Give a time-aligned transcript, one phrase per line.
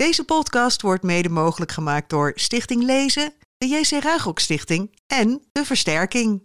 [0.00, 5.64] Deze podcast wordt mede mogelijk gemaakt door Stichting Lezen, de JC Ruigrok Stichting en de
[5.64, 6.42] Versterking.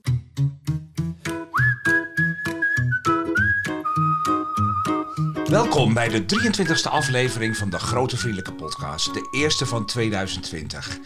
[5.50, 11.00] Welkom bij de 23e aflevering van de Grote Vriendelijke Podcast, de eerste van 2020.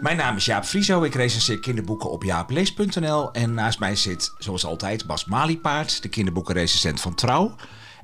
[0.00, 4.64] Mijn naam is Jaap Frieso, ik recenseer kinderboeken op jaaplees.nl en naast mij zit, zoals
[4.64, 7.56] altijd, Bas Maliepaard, de kinderboekenrecensent van Trouw.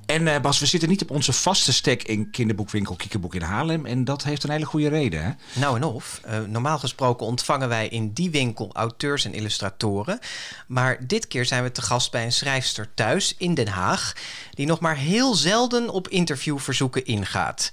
[0.06, 3.86] En uh, Bas, we zitten niet op onze vaste stek in kinderboekwinkel Kiekenboek in Haarlem.
[3.86, 5.30] En dat heeft een hele goede reden, hè?
[5.60, 6.20] Nou en of.
[6.26, 10.18] Uh, normaal gesproken ontvangen wij in die winkel auteurs en illustratoren.
[10.66, 14.12] Maar dit keer zijn we te gast bij een schrijfster thuis in Den Haag...
[14.54, 17.70] die nog maar heel zelden op interviewverzoeken ingaat.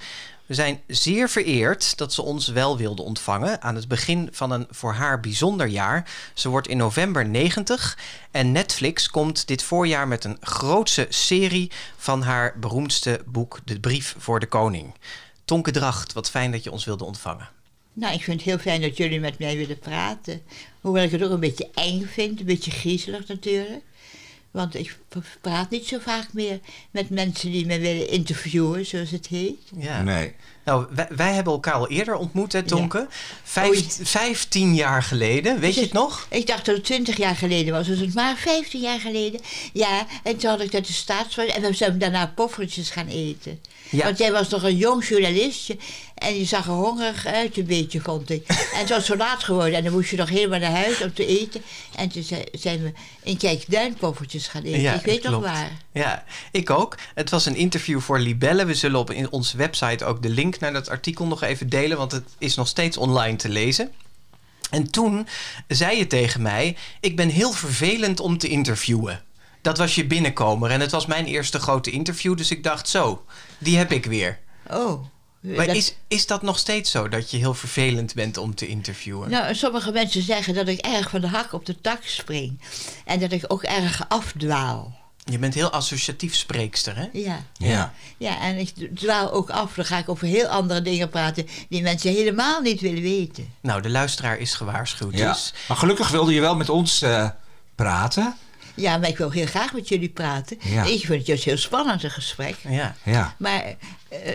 [0.51, 4.67] We zijn zeer vereerd dat ze ons wel wilde ontvangen aan het begin van een
[4.69, 6.11] voor haar bijzonder jaar.
[6.33, 7.97] Ze wordt in november 90
[8.31, 14.15] en Netflix komt dit voorjaar met een grootse serie van haar beroemdste boek De Brief
[14.17, 14.93] voor de Koning.
[15.45, 17.49] Tonke Dracht, wat fijn dat je ons wilde ontvangen.
[17.93, 20.41] Nou, ik vind het heel fijn dat jullie met mij willen praten.
[20.81, 23.83] Hoewel ik het ook een beetje eng vind, een beetje griezelig natuurlijk.
[24.51, 24.97] Want ik
[25.41, 26.59] praat niet zo vaak meer
[26.91, 29.59] met mensen die me willen interviewen, zoals het heet.
[29.77, 30.01] Ja.
[30.01, 30.33] Nee.
[30.63, 33.07] Nou, wij, wij hebben elkaar al eerder ontmoet, hè, Tonke?
[33.43, 36.27] Vijf, vijftien jaar geleden, weet je het nog?
[36.29, 39.41] Ik dacht dat het twintig jaar geleden was, dus het maar vijftien jaar geleden.
[39.73, 43.59] Ja, en toen had ik dat de staatsvoor en we zijn daarna poffertjes gaan eten.
[43.89, 44.03] Ja.
[44.03, 45.77] Want jij was nog een jong journalistje
[46.21, 48.47] en je zag er hongerig uit een beetje, vond ik.
[48.47, 51.13] En het was zo laat geworden en dan moest je nog helemaal naar huis om
[51.13, 51.61] te eten.
[51.95, 52.91] En toen zijn we
[53.23, 54.81] in Kijkduinpoffertjes gaan eten.
[54.81, 55.71] Ja, ik weet nog waar.
[55.91, 56.97] Ja, ik ook.
[57.15, 58.65] Het was een interview voor Libelle.
[58.65, 61.97] We zullen op in onze website ook de link naar dat artikel nog even delen,
[61.97, 63.91] want het is nog steeds online te lezen.
[64.69, 65.27] En toen
[65.67, 69.23] zei je tegen mij: Ik ben heel vervelend om te interviewen.
[69.61, 73.25] Dat was je binnenkomer en het was mijn eerste grote interview, dus ik dacht: Zo,
[73.57, 74.39] die heb ik weer.
[74.69, 75.03] Oh.
[75.41, 79.29] Maar is, is dat nog steeds zo, dat je heel vervelend bent om te interviewen?
[79.29, 82.59] Nou, sommige mensen zeggen dat ik erg van de hak op de tak spring.
[83.05, 84.99] En dat ik ook erg afdwaal.
[85.23, 87.07] Je bent heel associatief spreekster, hè?
[87.13, 87.45] Ja.
[87.57, 89.73] Ja, ja en ik dwaal ook af.
[89.73, 93.53] Dan ga ik over heel andere dingen praten die mensen helemaal niet willen weten.
[93.61, 95.17] Nou, de luisteraar is gewaarschuwd.
[95.17, 95.31] Ja.
[95.31, 95.53] Dus.
[95.67, 97.29] Maar gelukkig wilde je wel met ons uh,
[97.75, 98.35] praten.
[98.81, 100.57] Ja, maar ik wil heel graag met jullie praten.
[100.61, 100.83] Ja.
[100.83, 102.55] Ik vind het juist heel spannend, een gesprek.
[102.69, 102.95] Ja.
[103.03, 103.35] ja.
[103.37, 103.75] Maar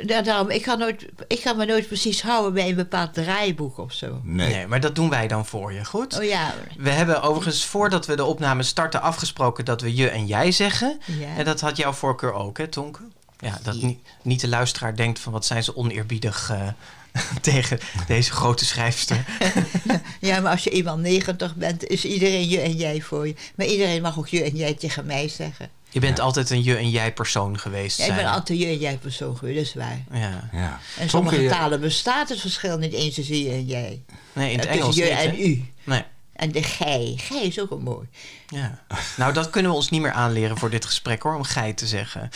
[0.09, 3.79] uh, daarom, ik kan, nooit, ik kan me nooit precies houden bij een bepaald draaiboek
[3.79, 4.21] of zo.
[4.23, 4.55] Nee.
[4.55, 4.67] nee.
[4.67, 6.19] maar dat doen wij dan voor je, goed?
[6.19, 6.55] Oh ja.
[6.79, 11.01] We hebben overigens, voordat we de opname starten, afgesproken dat we je en jij zeggen.
[11.05, 11.37] Ja.
[11.37, 13.01] En dat had jouw voorkeur ook, hè, Tonke?
[13.39, 16.69] Ja, dat niet, niet de luisteraar denkt van wat zijn ze oneerbiedig uh,
[17.41, 19.25] tegen deze grote schrijfster.
[20.21, 23.35] ja, maar als je eenmaal 90 bent, is iedereen je en jij voor je.
[23.55, 25.71] Maar iedereen mag ook je en jij tegen mij zeggen.
[25.91, 27.99] Je bent altijd een je en jij persoon geweest.
[27.99, 30.21] Ja, ik ben altijd een je en jij persoon geweest, dat is waar.
[30.21, 30.49] Ja.
[30.53, 30.81] ja.
[30.99, 34.03] En sommige talen bestaat het verschil niet eens tussen je en jij.
[34.33, 35.65] Nee, in het Engels je niet, en u.
[35.85, 36.03] Nee.
[36.37, 37.15] En de gij.
[37.17, 38.09] Gij is ook een mooi.
[38.47, 38.85] Ja.
[39.17, 41.87] Nou, dat kunnen we ons niet meer aanleren voor dit gesprek hoor, om gij te
[41.87, 42.31] zeggen.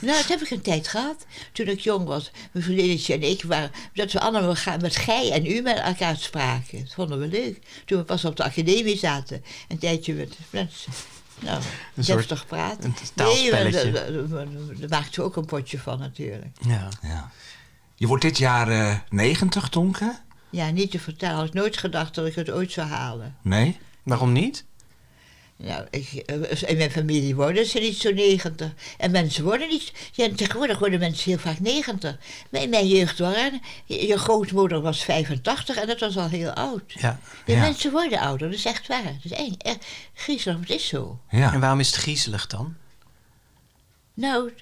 [0.00, 1.26] Nou, dat heb ik een tijd gehad.
[1.52, 3.70] Toen ik jong was, mijn vriendinnetje en ik waren.
[3.94, 6.78] dat we allemaal met gij en u met elkaar spraken.
[6.78, 7.58] Dat vonden we leuk.
[7.84, 9.44] Toen we pas op de academie zaten.
[9.68, 10.92] Een tijdje met mensen.
[11.40, 11.62] Nou,
[11.94, 12.84] een deftig praten.
[12.84, 13.90] Een taalspelletje.
[13.90, 16.56] Nee, daar maakten we ook een potje van natuurlijk.
[16.60, 16.88] Ja.
[17.02, 17.30] ja.
[17.94, 20.18] Je wordt dit jaar uh, 90, Tonke?
[20.56, 21.36] Ja, niet te vertellen.
[21.36, 23.36] Ik had nooit gedacht dat ik het ooit zou halen.
[23.42, 23.78] Nee?
[24.02, 24.64] Waarom niet?
[25.56, 28.72] Nou, ik, eh, in mijn familie worden ze niet zo 90.
[28.98, 29.92] En mensen worden niet.
[30.12, 32.18] Ja, tegenwoordig worden mensen heel vaak 90.
[32.50, 33.60] Maar in mijn jeugd waren.
[33.84, 36.92] Je, je grootmoeder was 85 en dat was al heel oud.
[36.92, 37.20] Ja.
[37.44, 37.60] De ja.
[37.60, 39.04] mensen worden ouder, dat is echt waar.
[39.04, 41.20] Dat is echt, echt griezelig, het is zo.
[41.30, 41.52] Ja.
[41.52, 42.76] En waarom is het griezelig dan?
[44.14, 44.52] Nou,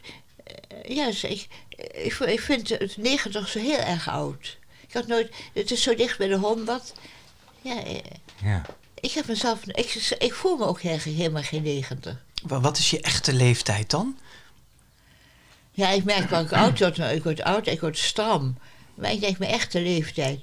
[0.44, 1.46] eh, ja, ik,
[1.92, 4.58] ik, ik vind het 90 zo heel erg oud.
[4.88, 6.92] Ik had nooit, het is zo dicht bij de honderd.
[7.62, 7.98] Ja, eh,
[8.42, 8.62] ja.
[9.00, 12.24] Ik heb mezelf, ik, ik voel me ook helemaal geen negentig.
[12.42, 14.18] Wat is je echte leeftijd dan?
[15.70, 18.58] Ja, ik merk wel, ik oud word, ik word oud, ik word stram.
[18.94, 20.40] Maar ik denk mijn echte leeftijd.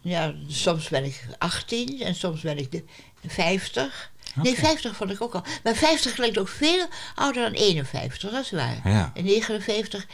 [0.00, 2.82] Ja, soms ben ik 18 en soms ben ik
[3.26, 4.12] 50.
[4.34, 5.44] Nee, 50 vond ik ook al.
[5.62, 8.80] Maar 50 lijkt ook veel ouder dan 51, dat is waar.
[8.84, 9.12] Ja.
[9.14, 10.06] En 49,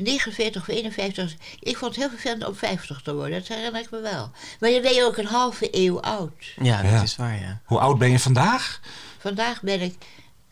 [0.00, 3.80] 49 eh, of 51, ik vond het heel vervelend om 50 te worden, dat herinner
[3.80, 4.30] ik me wel.
[4.60, 6.54] Maar dan ben je ook een halve eeuw oud.
[6.56, 7.60] Ja, dat is waar, ja.
[7.64, 8.80] Hoe oud ben je vandaag?
[9.18, 9.94] Vandaag ben ik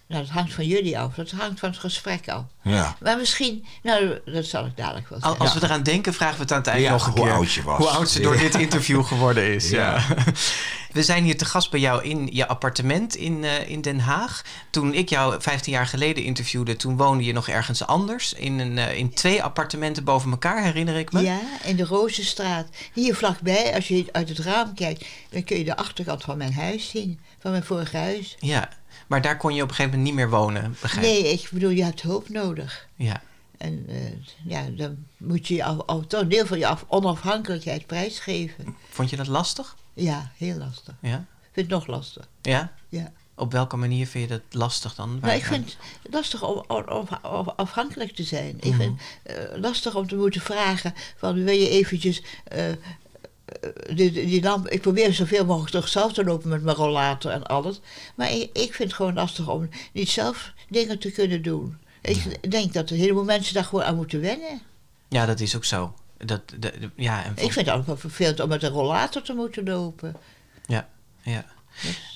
[0.09, 2.43] nou dat hangt van jullie af, dat hangt van het gesprek af.
[2.62, 2.97] Ja.
[3.01, 5.39] Maar misschien, nou dat zal ik dadelijk wel zeggen.
[5.39, 7.33] Als we eraan denken, vragen we het aan het eind Ja, nog een hoe keer.
[7.33, 7.79] oud je was.
[7.79, 9.71] Hoe oud ze door dit interview geworden is.
[9.71, 9.93] Ja.
[9.95, 10.05] Ja.
[10.93, 14.43] We zijn hier te gast bij jou in je appartement in, uh, in Den Haag.
[14.71, 18.33] Toen ik jou 15 jaar geleden interviewde, toen woonde je nog ergens anders.
[18.33, 21.21] In, een, uh, in twee appartementen boven elkaar, herinner ik me.
[21.23, 22.67] Ja, in de Rozenstraat.
[22.93, 26.55] Hier vlakbij, als je uit het raam kijkt, dan kun je de achterkant van mijn
[26.55, 27.21] huis zien.
[27.41, 28.37] Van mijn vorige huis.
[28.39, 28.69] Ja,
[29.06, 31.71] maar daar kon je op een gegeven moment niet meer wonen, begrijp Nee, ik bedoel,
[31.71, 32.89] je hebt hulp nodig.
[32.95, 33.23] Ja.
[33.59, 33.97] En uh,
[34.45, 38.77] ja, dan moet je al, al, toch deel van je af, onafhankelijkheid prijsgeven.
[38.89, 39.77] Vond je dat lastig?
[39.95, 40.95] Ja, heel lastig.
[41.01, 41.17] Ja?
[41.17, 42.29] Ik vind het nog lastig.
[42.43, 42.73] Ja?
[42.89, 43.12] Ja.
[43.37, 45.19] Op welke manier vind je dat lastig dan?
[45.21, 48.56] Nou, ik vind het lastig om, om, om afhankelijk te zijn.
[48.61, 52.23] Ik vind het uh, lastig om te moeten vragen van wil je eventjes...
[52.56, 52.65] Uh,
[53.95, 57.47] die, die lamp, ik probeer zoveel mogelijk toch zelf te lopen met mijn rollator en
[57.47, 57.81] alles.
[58.15, 61.79] Maar ik, ik vind het gewoon lastig om niet zelf dingen te kunnen doen.
[62.03, 64.61] Ik denk dat een heleboel mensen daar gewoon aan moeten wennen.
[65.09, 65.95] Ja, dat is ook zo.
[66.17, 69.33] Dat, de, ja, en Ik vind het ook wel vervelend om met een rollator te
[69.33, 70.17] moeten lopen.
[70.67, 70.89] Ja,
[71.23, 71.45] ja.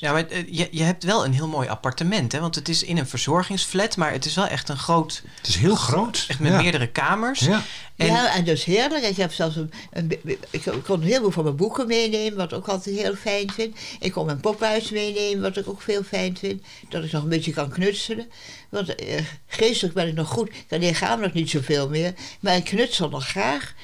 [0.00, 2.40] Ja, maar je, je hebt wel een heel mooi appartement, hè?
[2.40, 5.22] Want het is in een verzorgingsflat, maar het is wel echt een groot...
[5.36, 6.24] Het is heel groot.
[6.28, 6.62] Echt met ja.
[6.62, 7.40] meerdere kamers.
[7.40, 7.62] Ja.
[7.96, 9.04] En, ja, en dat is heerlijk.
[9.04, 10.20] Ik heb zelfs een, een,
[10.50, 13.76] ik kon heel veel van mijn boeken meenemen, wat ik ook altijd heel fijn vind.
[14.00, 16.62] Ik kon mijn pophuis meenemen, wat ik ook veel fijn vind.
[16.88, 18.26] Dat ik nog een beetje kan knutselen.
[18.68, 20.50] Want eh, geestelijk ben ik nog goed.
[20.68, 22.14] Dan lichamelijk niet zoveel meer.
[22.40, 23.74] Maar ik knutsel nog graag.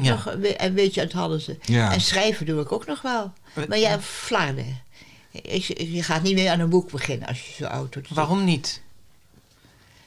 [0.00, 0.10] Ja.
[0.10, 1.92] Nog een, een beetje aan het hadden Ja.
[1.92, 3.32] En schrijven doe ik ook nog wel.
[3.68, 4.80] Maar ja, flarden.
[5.30, 8.08] Je gaat niet meer aan een boek beginnen als je zo oud wordt.
[8.08, 8.80] Waarom niet?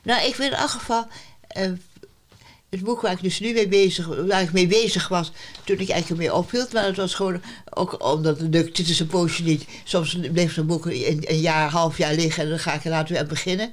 [0.04, 1.08] Nou, ik wil in elk geval.
[1.48, 1.72] eh,
[2.70, 5.32] het boek waar ik dus nu mee bezig, waar ik mee bezig was,
[5.64, 6.74] toen ik eigenlijk mee ophield.
[6.74, 9.66] Maar het was gewoon ook omdat het is een poosje niet.
[9.84, 12.90] Soms bleef een boek een, een jaar, half jaar liggen en dan ga ik er
[12.90, 13.72] later weer aan beginnen.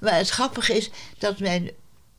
[0.00, 1.70] Maar het grappige is dat mijn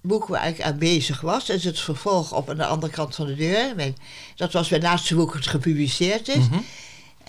[0.01, 3.15] boek waar ik aan bezig was, dat is het vervolg op aan de andere kant
[3.15, 3.75] van de deur.
[3.75, 3.95] Mijn,
[4.35, 6.47] dat was mijn laatste boek dat gepubliceerd is.
[6.49, 6.59] Mhm.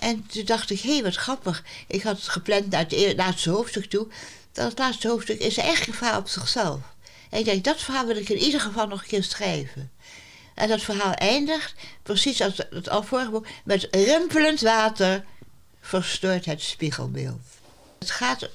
[0.01, 1.63] En toen dacht ik, hé, wat grappig.
[1.87, 4.07] Ik had het gepland naar het eer- laatste hoofdstuk toe.
[4.51, 6.79] Dat het laatste hoofdstuk is echt verhaal op zichzelf.
[7.29, 9.91] En ik denk, dat verhaal wil ik in ieder geval nog een keer schrijven.
[10.55, 15.25] En dat verhaal eindigt, precies als het al vorige boek, met rimpelend water
[15.81, 17.39] verstoort het spiegelbeeld.
[17.99, 18.49] Het gaat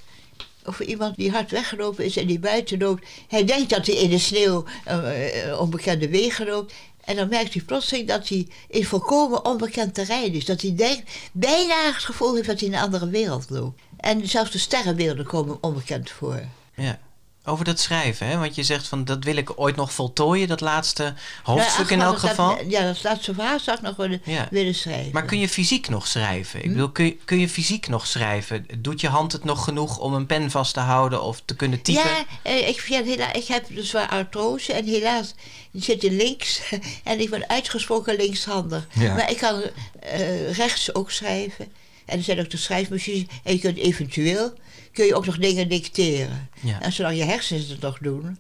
[0.65, 3.07] over iemand die hard weggelopen is en die buiten loopt.
[3.29, 6.73] Hij denkt dat hij in de sneeuw uh, onbekende wegen loopt.
[7.07, 10.45] En dan merkt hij plotseling dat hij in volkomen onbekend terrein is.
[10.45, 13.81] Dat hij denkt, bijna het gevoel heeft dat hij in een andere wereld loopt.
[13.97, 16.43] En zelfs de sterrenbeelden komen onbekend voor.
[16.75, 16.99] Ja.
[17.49, 18.39] Over dat schrijven, hè?
[18.39, 22.01] Want je zegt van dat wil ik ooit nog voltooien, dat laatste hoofdstuk Ja, in
[22.03, 22.59] elk dat- geval.
[22.69, 24.49] Ja, dat laatste verhaal zou ik nog willen, Ja.
[24.51, 25.13] willen schrijven.
[25.13, 26.65] Maar kun je fysiek nog schrijven?
[26.65, 28.67] Ik bedoel, kun je, kun je fysiek nog schrijven?
[28.79, 31.83] Doet je hand het nog genoeg om een pen vast te houden of te kunnen
[31.83, 32.03] typen?
[32.03, 35.35] Ja, eh, ik, vind ik heb dus wel artrose en helaas
[35.73, 36.61] zit in links
[37.05, 38.87] en ik ben uitgesproken linkshandig.
[38.93, 39.15] Ja.
[39.15, 39.63] Maar ik kan
[40.01, 41.73] eh, rechts ook schrijven.
[42.07, 44.53] En er zijn ook de schrijfmachines en je kunt eventueel
[44.97, 46.49] kun je ook nog dingen dicteren.
[46.61, 46.81] Ja.
[46.83, 48.39] En zolang je hersens het nog doen,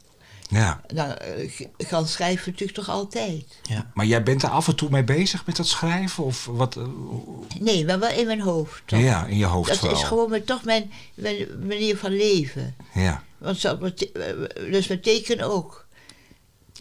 [0.49, 0.81] Ja.
[0.87, 3.45] dan eh, kan schrijven natuurlijk toch altijd.
[3.63, 3.91] Ja.
[3.95, 6.25] Maar jij bent er af en toe mee bezig met dat schrijven?
[6.25, 6.77] Of wat?
[6.77, 6.83] eh,
[7.61, 8.83] Nee, maar wel in mijn hoofd.
[8.85, 9.01] toch?
[9.01, 9.97] ja, in je hoofd Dat vooral.
[9.99, 12.75] is gewoon mijn- toch mijn, mijn manier van leven.
[12.95, 13.23] Ja.
[13.39, 13.91] Want zo, eh,
[14.71, 15.87] dus met tekenen ook.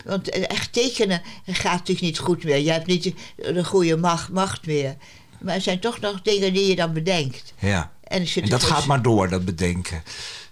[0.06, 2.58] Want echt tekenen gaat natuurlijk niet goed meer.
[2.58, 3.14] Je hebt niet de,
[3.54, 4.96] de goede macht, macht meer.
[5.40, 7.54] Maar er zijn toch nog dingen die je dan bedenkt.
[7.60, 7.92] ja.
[8.16, 10.04] En, dat dus- gaat maar door, dat bedenken.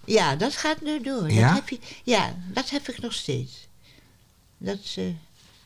[0.06, 1.32] Ja, dat gaat nu door.
[1.32, 1.48] Ja?
[1.48, 3.68] Dat heb je, ja, dat heb ik nog steeds.
[4.58, 5.04] Dat, eh,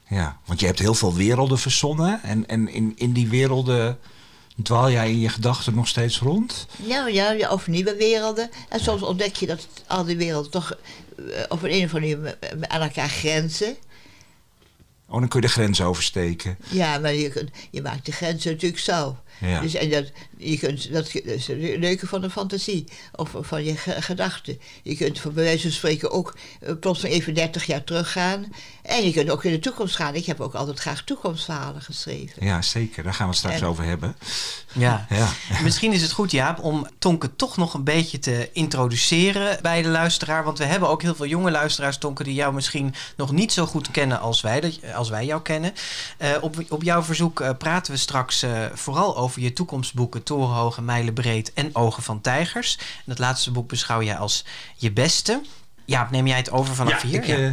[0.07, 2.23] Ja, want je hebt heel veel werelden verzonnen.
[2.23, 3.99] En, en in, in die werelden
[4.63, 6.68] dwaal jij in je gedachten nog steeds rond.
[6.83, 8.49] ja, ja, of nieuwe werelden.
[8.69, 10.71] En soms ontdek je dat al die werelden toch
[11.18, 13.75] eh, op een, een of andere manier eh, aan elkaar grenzen.
[15.09, 16.57] Oh, dan kun je de grens oversteken.
[16.69, 19.16] Ja, maar je, je maakt de grenzen natuurlijk zelf.
[19.39, 19.61] Ja.
[19.61, 22.85] Dus, en dat, je kunt, dat is het leuke van de fantasie.
[23.15, 24.59] Of van je ge- gedachten.
[24.83, 28.45] Je kunt voor bij wijze van spreken ook uh, plotseling even 30 jaar teruggaan.
[28.81, 30.15] En je kunt ook in de toekomst gaan.
[30.15, 32.45] Ik heb ook altijd graag toekomstverhalen geschreven.
[32.45, 33.03] Ja, zeker.
[33.03, 34.15] Daar gaan we het straks En- over hebben.
[34.73, 35.06] Ja.
[35.17, 35.29] Ja.
[35.63, 39.87] Misschien is het goed, Jaap, om Tonke toch nog een beetje te introduceren bij de
[39.89, 40.44] luisteraar.
[40.44, 43.65] Want we hebben ook heel veel jonge luisteraars, Tonke, die jou misschien nog niet zo
[43.65, 45.73] goed kennen als wij, als wij jou kennen.
[46.17, 50.81] Eh, op, op jouw verzoek eh, praten we straks eh, vooral over je toekomstboeken Torenhoge,
[50.81, 52.78] Mijlenbreed en Ogen van Tijgers.
[52.80, 55.42] En dat laatste boek beschouw jij als je beste.
[55.86, 57.24] Jaap, neem jij het over vanaf hier?
[57.24, 57.50] ik eh,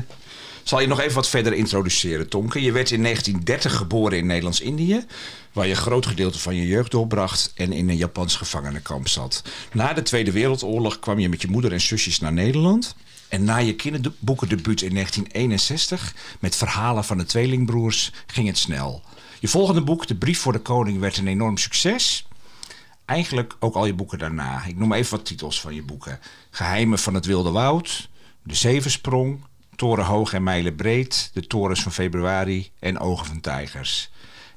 [0.62, 2.62] zal je nog even wat verder introduceren, Tonke.
[2.62, 5.04] Je werd in 1930 geboren in Nederlands-Indië,
[5.52, 9.42] waar je een groot gedeelte van je jeugd doorbracht en in een Japans gevangenenkamp zat.
[9.72, 12.94] Na de Tweede Wereldoorlog kwam je met je moeder en zusjes naar Nederland.
[13.28, 19.02] En na je kinderboekendebuut in 1961 met verhalen van de tweelingbroers ging het snel.
[19.40, 22.26] Je volgende boek, De Brief voor de Koning, werd een enorm succes.
[23.04, 24.64] Eigenlijk ook al je boeken daarna.
[24.64, 26.20] Ik noem even wat titels van je boeken.
[26.50, 28.08] Geheimen van het Wilde Woud,
[28.42, 29.44] De Zevensprong,
[29.76, 34.10] Toren Hoog en Mijlen Breed, De Torens van Februari en Ogen van Tijgers.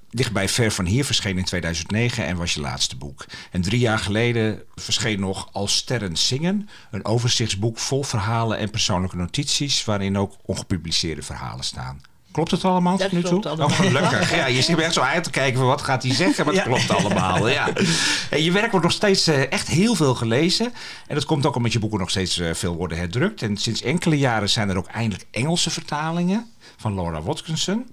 [0.10, 3.26] Dichtbij Ver van Hier verscheen in 2009 en was je laatste boek.
[3.52, 9.16] En drie jaar geleden verscheen nog Als Sterren Zingen, een overzichtsboek vol verhalen en persoonlijke
[9.16, 12.02] notities, waarin ook ongepubliceerde verhalen staan.
[12.38, 13.30] Klopt het allemaal Dat tot nu toe?
[13.30, 13.68] klopt allemaal.
[13.68, 14.36] Oh, gelukkig.
[14.36, 16.54] Ja, je zit er echt zo uit te kijken van wat gaat hij zeggen, maar
[16.54, 16.70] het Ja.
[16.70, 17.48] klopt allemaal.
[17.50, 17.68] Ja.
[18.30, 20.74] En je werk wordt nog steeds eh, echt heel veel gelezen.
[21.08, 23.42] En dat komt ook omdat je boeken nog steeds eh, veel worden herdrukt.
[23.42, 26.46] En sinds enkele jaren zijn er ook eindelijk Engelse vertalingen
[26.78, 27.92] van Laura Watkinson.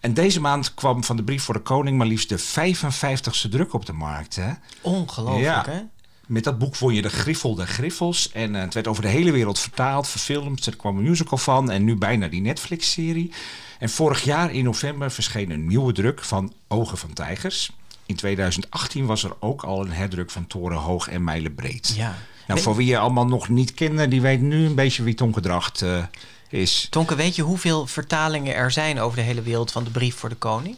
[0.00, 3.72] En deze maand kwam van de Brief voor de Koning maar liefst de 55ste druk
[3.72, 4.36] op de markt.
[4.36, 4.50] Hè?
[4.80, 5.64] Ongelooflijk, Ja.
[5.68, 5.80] hè?
[6.26, 8.32] Met dat boek won je de Griffel de Griffels.
[8.32, 10.66] En eh, het werd over de hele wereld vertaald, verfilmd.
[10.66, 13.32] Er kwam een musical van en nu bijna die Netflix-serie.
[13.78, 17.70] En vorig jaar in november verscheen een nieuwe druk van Ogen van Tijgers.
[18.06, 21.92] In 2018 was er ook al een herdruk van Toren Hoog en Mijlen Breed.
[21.96, 22.14] Ja.
[22.46, 25.82] Nou, voor wie je allemaal nog niet kende, die weet nu een beetje wie Tonkedracht
[25.82, 26.02] eh
[26.48, 26.86] is.
[26.90, 30.28] Tonke, weet je hoeveel vertalingen er zijn over de hele wereld van de brief voor
[30.28, 30.76] de koning?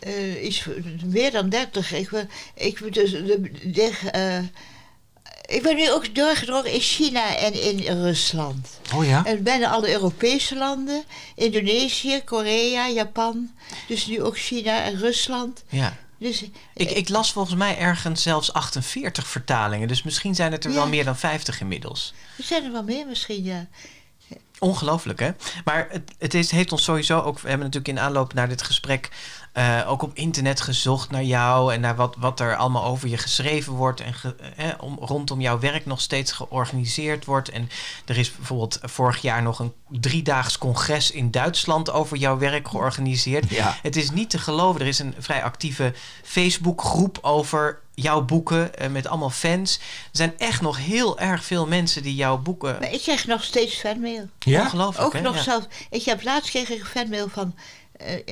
[0.00, 1.92] Eh, iets van- meer dan 30.
[1.92, 4.38] Ik ben, ik dus, de, de, eh,
[5.56, 8.80] ik ben nu ook doorgedrongen in China en in Rusland.
[8.94, 9.24] Oh ja?
[9.24, 11.04] En bijna alle Europese landen,
[11.34, 13.50] Indonesië, Korea, Japan.
[13.88, 15.62] Dus nu ook China en Rusland.
[15.68, 15.96] Ja.
[16.18, 19.88] Dus Ik, ik las volgens mij ergens zelfs 48 vertalingen.
[19.88, 22.14] Dus misschien zijn het er wel meer dan 50 inmiddels.
[22.38, 23.66] er zijn er wel meer misschien, ja.
[24.58, 25.30] Ongelooflijk, hè?
[25.64, 27.40] Maar het, het is, heeft ons sowieso ook...
[27.40, 29.08] We hebben natuurlijk in aanloop naar dit gesprek...
[29.52, 31.74] eh, ook op internet gezocht naar jou...
[31.74, 34.00] en naar wat, wat er allemaal over je geschreven wordt...
[34.00, 37.48] en ge- eh, om, rondom jouw werk nog steeds georganiseerd wordt.
[37.48, 37.70] En
[38.06, 41.90] er is bijvoorbeeld vorig jaar nog een driedaags congres in Duitsland...
[41.90, 43.50] over jouw werk georganiseerd.
[43.50, 43.76] Ja.
[43.82, 44.80] Het is niet te geloven.
[44.80, 45.92] Er is een vrij actieve
[46.22, 48.74] Facebookgroep over jouw boeken...
[48.78, 49.76] eh, met allemaal fans.
[49.78, 52.76] Er zijn echt nog heel erg veel mensen die jouw boeken...
[52.80, 54.28] Maar ik krijg nog steeds fanmail.
[54.38, 54.60] Ja?
[54.62, 55.20] Ongelooflijk, Ook hè?
[55.20, 55.42] nog Ja.
[55.42, 55.66] zelf.
[55.90, 57.54] Ik heb laatst kreeg ik een fanmail van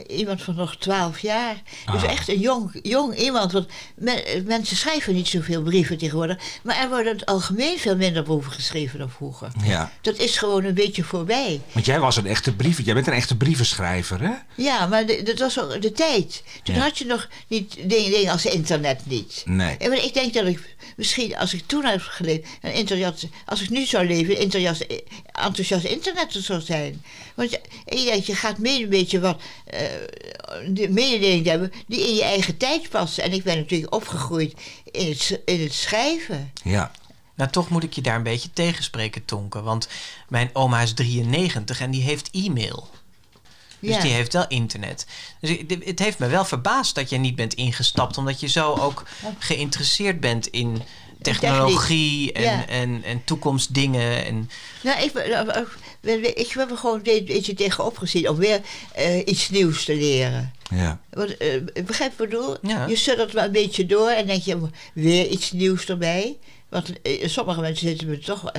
[0.09, 1.63] iemand van nog 12 jaar.
[1.93, 2.11] Dus Ah.
[2.11, 3.53] echt een jong, jong iemand.
[3.53, 6.39] Want men- mensen schrijven niet zoveel brieven tegenwoordig.
[6.63, 9.49] Maar er worden in het algemeen veel minder brieven geschreven dan vroeger.
[9.65, 9.93] Ja.
[10.01, 11.61] Dat is gewoon een beetje voorbij.
[11.73, 12.85] Want jij was een echte brief.
[12.85, 14.33] Jij bent een echte brievenschrijver, hè?
[14.63, 16.43] Ja, maar de- dat was ook de tijd.
[16.63, 16.81] Toen Ja.
[16.81, 19.43] had je nog niet dingen, dingen als internet niet.
[19.47, 19.77] Nee.
[19.77, 23.71] En ik denk dat ik misschien, als ik toen had geleefd, een enthousiast, als ik
[23.71, 24.87] nu zou leven, enthousiast,
[25.33, 27.03] enthousiast internetter zou zijn.
[27.35, 29.43] Want je- ik denk, je gaat mee een beetje wat eh
[30.69, 33.23] de mededeling hebben die in je eigen tijd passen.
[33.25, 34.55] En ik ben natuurlijk opgegroeid
[34.91, 36.53] in het, s- in het schrijven.
[36.63, 36.91] Ja.
[37.35, 39.63] Nou, toch moet ik je daar een beetje tegenspreken, Tonke.
[39.63, 39.89] Want
[40.29, 42.89] mijn oma is 93 en die heeft e-mail.
[43.81, 44.01] Dus Ja.
[44.01, 45.07] die heeft wel internet.
[45.41, 48.19] Dus het heeft me wel verbaasd dat je niet bent ingestapt.
[48.19, 49.03] Omdat je zo ook
[49.39, 50.83] geïnteresseerd bent in
[51.23, 52.67] technologie en, Ja.
[52.67, 54.25] en, en toekomstdingen.
[54.25, 54.51] En,
[54.83, 55.13] Nou, ik,
[56.01, 58.61] we- ik heb er gewoon een beetje tegenop gezien om weer
[58.95, 60.53] eh, iets nieuws te leren.
[60.71, 61.01] Ja.
[61.11, 62.57] Want, eh, begrijp je wat ik bedoel?
[62.63, 62.87] Ja.
[62.87, 64.59] Je suddert maar een beetje door en denk je
[64.95, 66.37] weer iets nieuws erbij.
[66.69, 68.53] Want eh, sommige mensen zitten me toch.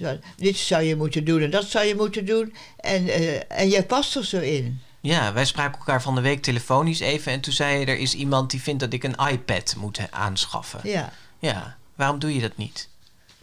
[0.00, 2.54] zo, dit zou je moeten doen en dat zou je moeten doen.
[2.76, 3.08] En,
[3.48, 4.80] en jij past er zo in.
[5.00, 7.32] ja, wij spraken elkaar van de week telefonisch even.
[7.32, 10.80] En toen zei je, er is iemand die vindt dat ik een iPad moet aanschaffen.
[10.82, 11.12] Ja.
[11.38, 12.88] Ja, waarom doe je dat niet?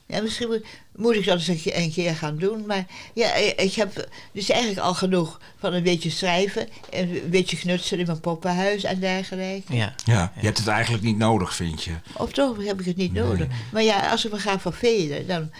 [0.06, 2.66] Ja, misschien moet, moet ik dat eens een keer, gaan doen.
[2.66, 6.68] Maar ja, eh, ik heb dus eigenlijk al genoeg van een beetje schrijven.
[6.90, 9.76] En een beetje knutselen in mijn poppenhuis en dergelijke.
[9.76, 9.96] Ja.
[10.06, 10.32] Ja.
[10.40, 11.92] Je hebt het eigenlijk niet nodig, vind je?
[12.18, 13.48] Op toch heb ik het niet nodig.
[13.72, 15.52] Maar ja, als ik me ga vervelen, dan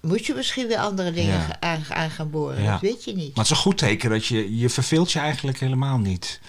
[0.00, 1.56] moet je misschien weer andere dingen Ja.
[1.60, 2.62] aan, aan gaan boren.
[2.62, 2.70] Ja.
[2.72, 3.26] Dat weet je niet.
[3.34, 4.58] Maar het is een goed teken dat je...
[4.58, 6.40] Je verveelt je eigenlijk helemaal niet.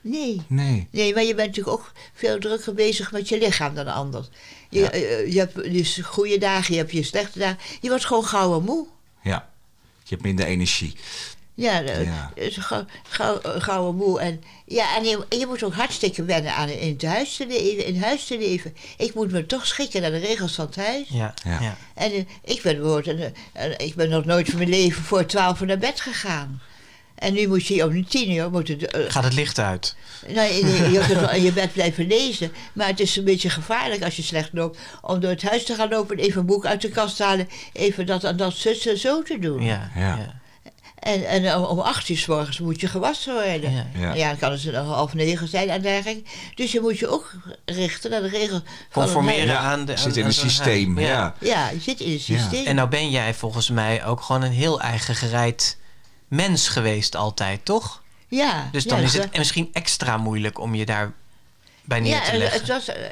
[0.00, 0.40] Nee.
[0.46, 0.88] Nee.
[0.90, 4.28] Nee, maar je bent natuurlijk ook veel drukker bezig met je lichaam dan anders.
[4.68, 4.90] Je, Ja.
[4.90, 7.58] eh, je hebt dus goede dagen, je hebt je slechte dagen.
[7.80, 8.86] Je wordt gewoon gauw en moe.
[9.22, 9.48] Ja.
[10.04, 10.96] Je hebt minder energie.
[11.54, 12.30] Ja, eh, Ja.
[12.36, 14.20] gauw, gauw, eh, gauw en moe.
[14.20, 17.86] En, ja, en je, je moet ook hartstikke wennen aan in het huis te leven.
[17.86, 18.76] In huis te leven.
[18.98, 21.08] Ik moet me toch schikken naar de regels van het huis.
[21.08, 21.60] Ja, Ja.
[21.60, 21.76] ja.
[21.94, 22.12] En
[22.44, 25.66] ik ben bijvoorbeeld, een, eh, ik ben nog nooit van mijn leven voor twaalf uur
[25.66, 26.60] naar bed gegaan.
[27.20, 28.90] En nu moet je om tien uur moeten.
[28.90, 29.96] eh, Gaat het licht uit?
[30.28, 32.52] nou, je, je kunt wel in je bed blijven lezen.
[32.72, 34.78] Maar het is een beetje gevaarlijk als je slecht loopt.
[35.02, 37.22] Om door het huis te gaan lopen en even een boek uit de kast te
[37.24, 37.48] halen.
[37.72, 39.62] Even dat en dat zus en zo te doen.
[39.62, 40.00] Ja, Ja.
[40.16, 40.38] ja.
[40.98, 43.72] En, en om, acht uur s morgens moet je gewassen worden.
[43.72, 43.86] Ja.
[43.98, 44.14] Ja.
[44.14, 46.22] Ja, dan kan het nog half negen zijn en dergelijke.
[46.54, 47.32] Dus je moet je ook
[47.64, 48.60] richten naar de regels.
[48.64, 49.96] het Conformeren aan de.
[49.96, 51.34] Zit in een zo'n systeem, ja.
[51.40, 52.38] Ja, je zit in het Ja.
[52.38, 52.66] systeem.
[52.66, 55.76] En nou ben jij volgens mij ook gewoon een heel eigen gereid
[56.30, 58.02] mens geweest altijd, toch?
[58.28, 61.12] ja, Dus ja, dan is dat- het misschien extra moeilijk om je daar
[61.84, 62.58] bij neer ja, te en leggen.
[62.60, 63.02] Het was, eh,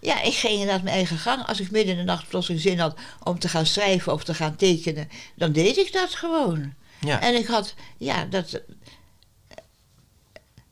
[0.00, 1.46] ja, ik ging inderdaad mijn eigen gang.
[1.46, 4.34] Als ik midden in de nacht plotseling zin had om te gaan schrijven of te
[4.34, 6.72] gaan tekenen, dan deed ik dat gewoon.
[7.00, 7.20] ja.
[7.20, 8.60] En ik had, ja, dat.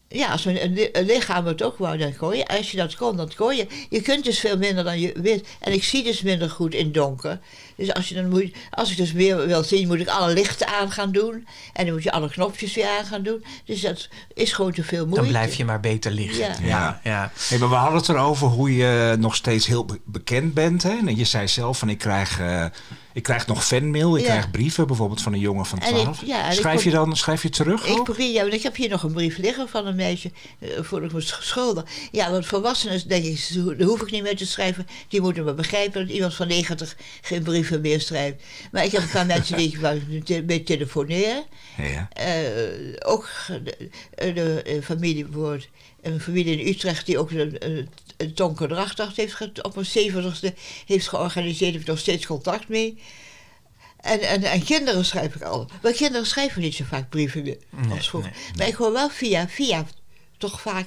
[0.09, 2.47] Ja, als mijn li- lichaam het ook wou, dan kon je.
[2.47, 3.67] Als je dat kon, dan kon je.
[3.91, 5.49] Je kunt dus veel minder dan je weet.
[5.61, 7.41] En ik zie dus minder goed in donker.
[7.79, 10.67] Dus als, je dan moet, als ik dus meer wil zien, moet ik alle lichten
[10.67, 11.47] aan gaan doen.
[11.73, 13.45] En dan moet je alle knopjes weer aan gaan doen.
[13.65, 15.21] Dus dat is gewoon te veel moeite.
[15.21, 16.39] dan blijf je maar beter liggen.
[16.39, 16.55] Ja.
[16.63, 17.01] Ja.
[17.05, 17.33] ja.
[17.49, 20.83] Hey, maar we hadden het erover hoe je nog steeds heel be- bekend bent.
[20.83, 20.97] Hè?
[21.07, 22.65] En je zei zelf van ik krijg, eh,
[23.13, 24.29] ik krijg nog fanmail, ik Ja.
[24.31, 26.23] krijg brieven bijvoorbeeld van een jongen van En ik- 12.
[26.27, 27.87] ja, en ik schrijf je dan schrijf je terug?
[27.87, 30.69] Ik probeer, ja, want ik heb hier nog een brief liggen van een meisje, eh,
[30.81, 31.85] voor ik me schuldig.
[32.13, 34.87] Ja, want volwassenen, denk ik, daar hoef ik niet meer te schrijven.
[35.09, 38.37] Die moeten me begrijpen dat iemand van 90 geen meer.
[38.73, 39.79] Maar ik heb een paar mensen die
[40.25, 41.45] ik mee telefoneren.
[41.77, 42.09] Ja.
[42.13, 43.31] Eh, ook
[43.65, 45.69] de, de, familie bijvoorbeeld,
[46.03, 48.35] een familie in Utrecht die ook een, een, een
[49.17, 50.55] heeft op een 70ste
[50.87, 51.73] heeft georganiseerd.
[51.73, 52.99] Heb ik nog steeds contact mee.
[54.01, 55.71] En, en, en kinderen schrijf ik al.
[55.83, 57.59] Maar kinderen schrijven niet zo vaak brieven meer
[57.91, 58.31] als vroeger.
[58.31, 59.87] nee, Maar ik hoor wel via, via
[60.39, 60.87] toch vaak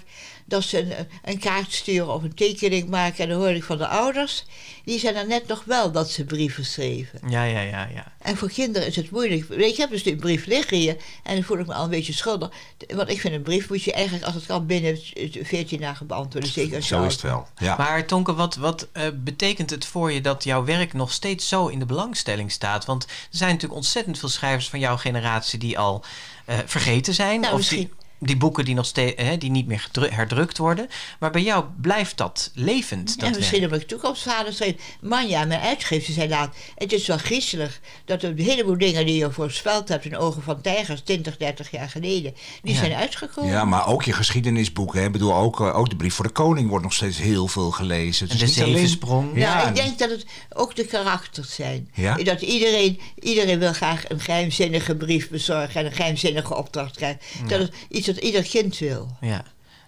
[0.52, 3.24] dat ze een, een kaart sturen of een tekening maken.
[3.24, 4.46] En dan hoor ik van de ouders.
[4.86, 7.20] Die zijn er net nog wel dat ze brieven schreven.
[7.28, 8.12] Ja, ja, ja, ja.
[8.22, 9.50] En voor kinderen is het moeilijk.
[9.50, 12.14] Ik heb dus een brief liggen hier en dan voel ik me al een beetje
[12.14, 12.50] schuldig.
[12.88, 15.00] Want ik vind een brief moet je eigenlijk, als het kan, binnen
[15.44, 16.50] 14 dagen beantwoorden.
[16.50, 17.48] Zeker Zo is het wel.
[17.58, 17.76] Ja.
[17.78, 21.68] Maar Tonke, wat, wat eh, betekent het voor je dat jouw werk nog steeds zo
[21.68, 22.86] in de belangstelling staat?
[22.86, 26.04] Want er zijn natuurlijk ontzettend veel schrijvers van jouw generatie die al
[26.46, 27.40] eh, vergeten zijn.
[27.40, 30.88] Nou, of misschien- die, die boeken die nog steeds die niet meer herdrukt worden.
[31.20, 33.20] Maar bij jou blijft dat levend.
[33.20, 33.72] Dat en misschien werk.
[33.72, 34.74] heb ik toekomstvader schreef.
[35.02, 36.56] Manja, mijn uitgever, zei laat.
[36.76, 40.62] Het is wel griezelig dat een heleboel dingen die je voorspeld hebt in Ogen van
[40.62, 42.80] Tijgers 20, 30 jaar geleden, die Ja.
[42.80, 43.52] zijn uitgekomen.
[43.52, 45.00] Ja, maar ook je geschiedenisboeken.
[45.00, 45.06] Hè.
[45.06, 47.72] Ik bedoel, ook, eh, ook de brief voor de koning wordt nog steeds heel veel
[47.72, 48.30] gelezen.
[48.30, 49.32] En Dus de zevensprong.
[49.36, 51.90] Ja, nou, en- ik denk dat het ook de karakters zijn.
[51.94, 52.16] Ja?
[52.16, 57.20] Dat iedereen, iedereen wil graag een geheimzinnige brief bezorgen en een geheimzinnige opdracht krijgen.
[57.48, 59.18] Dat is iets ieder kind wil.
[59.22, 59.44] Ja.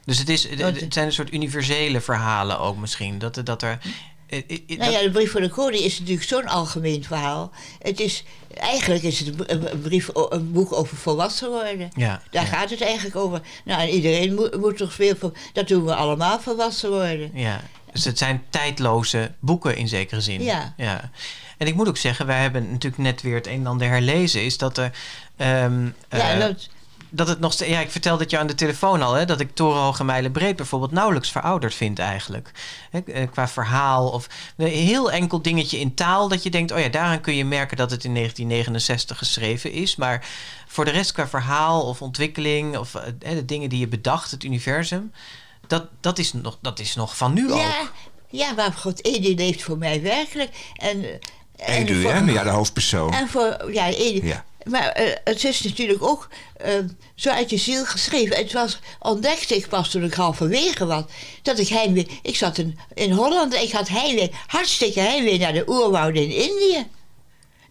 [0.05, 3.19] Dus het, is, Dat- het zijn een soort universele verhalen ook misschien.
[3.19, 3.77] Dat, dat er.
[4.27, 7.51] eh, eh, eh, Nou ja, de brief voor de koning is natuurlijk zo'n algemeen verhaal.
[7.79, 11.91] Het is, eigenlijk is het een br- een, brief, een boek over volwassen worden.
[11.95, 12.49] ja, Daar ja.
[12.49, 13.41] gaat het eigenlijk over.
[13.65, 15.33] Nou, en iedereen moet, moet toch veel van.
[15.53, 17.31] Dat doen we allemaal volwassen worden.
[17.33, 17.61] Ja,
[17.93, 20.43] dus het zijn tijdloze boeken in zekere zin.
[20.43, 20.73] Ja.
[20.77, 21.11] ja.
[21.57, 24.43] En ik moet ook zeggen, wij hebben natuurlijk net weer het een en ander herlezen.
[24.43, 24.91] Is dat er.
[25.37, 26.69] ehm, ja, dat,
[27.15, 27.71] dat het nog steeds.
[27.71, 30.55] Ja, ik vertelde het je aan de telefoon al, hè, dat ik Torenhoge Mijlen Breed
[30.55, 32.51] bijvoorbeeld nauwelijks verouderd vind eigenlijk.
[32.91, 36.79] Hè, eh, qua verhaal of een heel enkel dingetje in taal dat je denkt, oh
[36.79, 39.95] ja, daaraan kun je merken dat het in 1969 geschreven is.
[39.95, 40.25] Maar
[40.67, 44.31] voor de rest qua verhaal of ontwikkeling of eh, hè, de dingen die je bedacht,
[44.31, 45.11] het universum,
[45.67, 47.59] dat, dat, is, nog, dat is nog van nu ook.
[47.59, 47.89] ja,
[48.29, 50.49] ja, maar God, Edi leeft voor mij werkelijk.
[50.75, 51.03] En,
[51.55, 52.19] en Edu, voor- hè?
[52.31, 53.13] Ja, de hoofdpersoon.
[53.13, 54.27] En voor, ja, Edi.
[54.27, 54.45] Ja.
[54.63, 56.73] Maar eh, het is natuurlijk ook eh,
[57.15, 58.37] zo uit je ziel geschreven.
[58.37, 61.03] Het was, ontdekte ik pas toen ik halverwege was,
[61.41, 62.19] dat ik heimwee...
[62.21, 66.35] Ik zat in, in Holland en ik had heimwee, hartstikke heimwee naar de oerwouden in
[66.35, 66.87] Indië.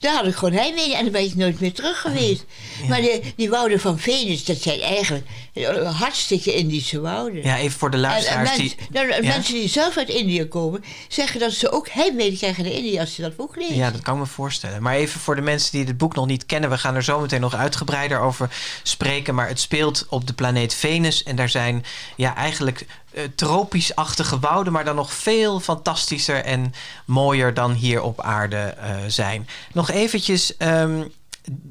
[0.02, 2.44] Daar had ik gewoon heimwee en dan ben ik nooit meer terug geweest.
[2.88, 7.42] Maar die, die wouden van Venus, dat zijn eigenlijk eh, hartstikke Indische wouden.
[7.44, 8.86] Ja, even voor de En, en luisteraars mens- die...
[8.90, 9.28] nou, en Ja?
[9.28, 13.14] mensen die zelf uit Indië komen, zeggen dat ze ook heimwee krijgen naar Indië als
[13.14, 13.76] ze dat boek lezen.
[13.76, 14.82] Ja, dat kan ik me voorstellen.
[14.82, 17.20] Maar even voor de mensen die het boek nog niet kennen, we gaan er zo
[17.20, 18.50] meteen nog uitgebreider over
[18.82, 19.34] spreken.
[19.34, 21.84] Maar het speelt op de planeet Venus en daar zijn
[22.16, 28.20] ja, eigenlijk eh, tropisch-achtige wouden, maar dan nog veel fantastischer en mooier dan hier op
[28.20, 29.48] aarde eh, zijn.
[29.72, 30.56] Nog eventjes.
[30.56, 31.04] ehm,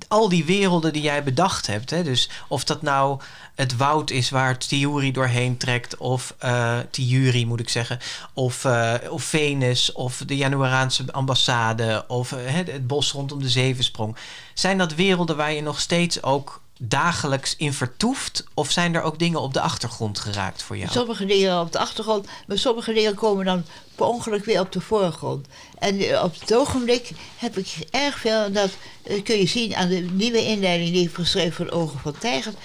[0.08, 1.89] al die werelden die jij bedacht hebt.
[1.89, 2.04] Hè?
[2.04, 3.21] Dus of dat nou
[3.56, 7.99] het woud is waar Tiuri doorheen trekt, of eh Tiuri moet ik zeggen,
[8.34, 8.67] of,
[9.10, 14.15] of Venus, of de Januaraanse ambassade, of het bos rondom de Zevensprong.
[14.54, 18.44] Zijn dat werelden waar je nog steeds ook dagelijks in vertoeft?
[18.54, 20.91] Of zijn er ook dingen op de achtergrond geraakt voor jou?
[20.91, 23.65] Sommige dingen op de achtergrond, maar sommige dingen komen dan
[23.96, 25.48] per ongeluk weer op de voorgrond.
[25.80, 28.70] En eh, op het ogenblik heb ik erg veel, en dat
[29.04, 32.56] eh, kun je zien aan de nieuwe inleiding die ik geschreven de Ogen van Tijgers.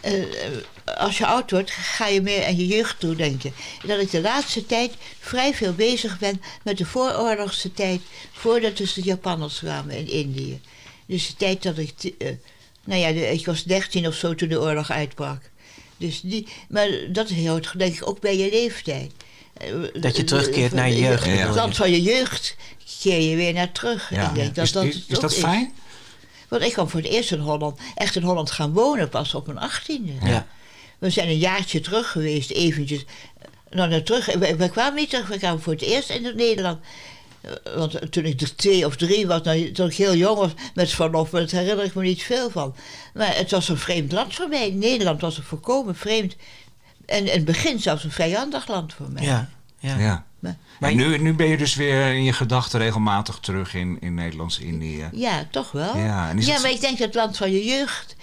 [0.00, 0.24] Eh,
[0.98, 3.52] als je oud wordt, ga je meer aan je jeugd toe denken.
[3.82, 8.00] En dat ik de laatste tijd vrij veel bezig ben met de vooroorlogse tijd,
[8.32, 10.60] voordat dus de Japanners kwamen in Indië.
[11.06, 12.12] Dus de tijd dat ik,
[12.84, 15.50] nou ja, ik was 13 of zo toen de oorlog uitbrak.
[15.96, 19.12] Dus die, maar dat hoort denk ik ook bij je leeftijd.
[19.52, 21.54] Eh, Dat je terugkeert naar je jeugd, bedoel Het je?
[21.54, 22.56] land van je jeugd
[23.00, 24.10] keer je weer naar terug.
[24.10, 24.28] Ja.
[24.28, 25.72] Ik denk dat is, dat is, is dat fijn?
[26.48, 29.46] Want ik kwam voor het eerst in Holland, echt in Holland gaan wonen pas op
[29.46, 30.12] mijn achttiende.
[30.22, 30.46] Ja.
[30.98, 33.04] We zijn een jaartje terug geweest, eventjes
[33.70, 34.26] nou, terug.
[34.26, 36.78] We, we, kwamen niet terug, we kwamen voor het eerst in Nederland.
[37.40, 40.90] Eh, want toen ik twee of drie was, nou, toen ik heel jong was met
[40.90, 42.74] verlof, daar herinner ik me niet veel van.
[43.14, 44.70] Maar het was een vreemd land voor mij.
[44.70, 46.36] Nederland was een volkomen vreemd.
[47.06, 49.22] En in het begin zelfs een vijandig land voor mij.
[49.22, 49.48] Ja,
[49.78, 49.98] ja.
[49.98, 50.24] ja.
[50.78, 55.08] Maar, nu, nu ben je dus weer in je gedachten regelmatig terug in, in Nederlands-Indië.
[55.12, 55.96] Ja, toch wel.
[55.96, 58.16] Ja, ja maar ik denk dat het land van je jeugd,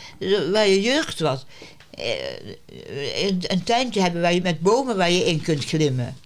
[0.52, 1.46] waar je jeugd was.
[1.90, 6.18] Eh, een tuintje hebben waar je met bomen waar je in kunt klimmen.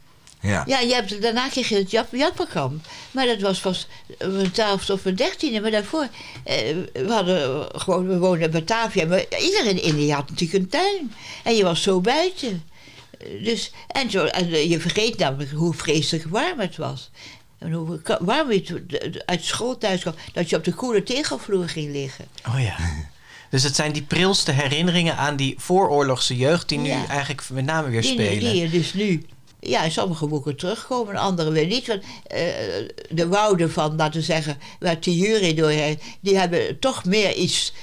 [0.42, 0.64] Ja.
[0.68, 2.86] ja, je hebt, daarna kreeg je het Jap Jappenkamp.
[3.12, 5.62] Maar dat was pas een twaalfde of een dertiende.
[5.62, 6.08] Maar daarvoor,
[6.44, 6.56] eh,
[6.94, 9.06] we hadden gewoon, we woonden in Batavia.
[9.06, 11.14] Maar iedereen in Indië had natuurlijk een tuin.
[11.44, 12.64] En je was zo buiten.
[13.44, 17.10] Dus, en, zo, en je vergeet namelijk hoe vreselijk warm het was.
[17.58, 20.16] En hoe warm je uit school thuis kwam.
[20.34, 22.26] Dat je op de koele tegelvloer ging liggen.
[22.48, 22.76] Oh ja.
[23.50, 26.70] Dus het zijn die prilste herinneringen aan die vooroorlogse jeugd...
[26.70, 28.40] die nu eigenlijk met name weer spelen.
[28.40, 29.26] Die je dus nu
[29.62, 31.88] ja, in sommige boeken terugkomen, andere weer niet.
[31.88, 32.38] Want uh,
[33.10, 37.74] de wouden van, laten we zeggen, waar Thierry doorheen, die hebben toch meer iets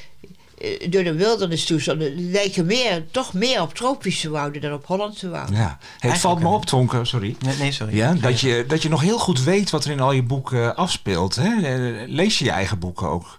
[0.59, 2.31] uh, door de wildernis toestanden.
[2.31, 5.57] lijken meer, toch meer op tropische wouden dan op Hollandse wouden.
[5.57, 7.37] Ja, het valt me op, Tonker, sorry.
[7.41, 7.97] Nee, nee sorry.
[7.97, 10.77] Ja, dat, je, dat je nog heel goed weet wat er in al je boeken
[10.77, 11.37] afspeelt.
[11.37, 11.77] Hè?
[12.07, 13.38] Lees je je eigen boeken ook?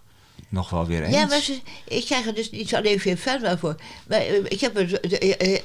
[0.49, 1.15] Nog wel weer eens.
[1.15, 1.49] Ja, maar
[1.87, 3.75] ik krijg er dus niet alleen veel fan voor.
[4.07, 5.61] Maar eh, ik heb er, eh, eh,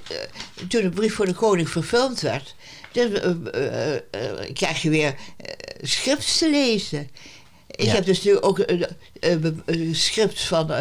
[0.68, 2.54] toen de brief voor de koning verfilmd werd,
[2.92, 3.50] dan
[4.52, 5.14] krijg je weer
[5.82, 7.10] scripts te lezen.
[7.66, 8.58] Ik heb dus nu ook
[9.64, 10.72] een script van,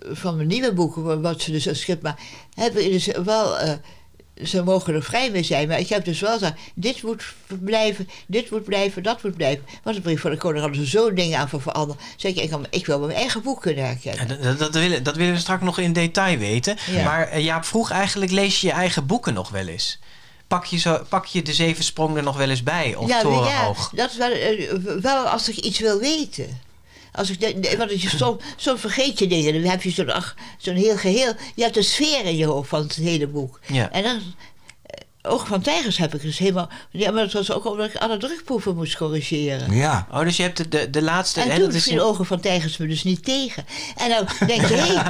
[0.00, 2.18] van mijn nieuwe boeken, wat ze dus een script maar
[2.54, 3.56] hebben dus wel
[4.44, 5.68] ze mogen er vrij mee zijn.
[5.68, 9.64] Maar ik heb dus wel gezegd, dit moet blijven, dit moet blijven, dat moet blijven.
[9.82, 12.00] Want de brief van de koning hadden ze zo'n dingen aan voor veranderd.
[12.16, 14.28] Zeg ik, ik wil mijn eigen boek kunnen herkennen.
[14.28, 16.76] Ja, dat, dat, willen, dat willen we straks nog in detail weten.
[17.04, 19.98] Maar uh, Jaap vroeg eigenlijk, lees je je eigen boeken nog wel eens?
[20.46, 22.94] Pak je, zo, pak je de zeven sprong er nog wel eens bij?
[22.94, 26.60] Of ja, ja, dat is wel, uh, wel als ik iets wil weten.
[27.12, 29.52] Als ik de, want je, soms, soms vergeet je dingen.
[29.52, 30.12] Dan heb je zo'n
[30.58, 31.32] zo'n heel geheel.
[31.54, 33.60] Je hebt een sfeer in je hoofd van het hele boek.
[33.66, 33.90] Ja.
[33.90, 34.16] En dan.
[34.16, 36.68] Eh, Oog van Tijgers heb ik dus helemaal.
[36.90, 39.74] Ja, maar dat was ook omdat ik alle drukproeven moest corrigeren.
[39.74, 40.06] Ja.
[40.10, 41.40] Oh, dus je hebt de, de, de laatste.
[41.40, 42.00] En, en toen viel in...
[42.00, 43.64] Ogen van Tijgers me dus niet tegen.
[43.96, 44.92] En dan denk je, hé.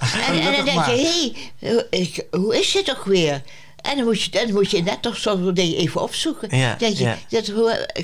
[0.00, 3.42] Hey, en, en, dan denk je, hé, hey, hoe is dit toch weer?
[3.82, 6.56] En dan moet je, dan moet je net toch zo'n ding even opzoeken.
[6.56, 7.18] Ja, denk je, ja.
[7.28, 7.52] dat,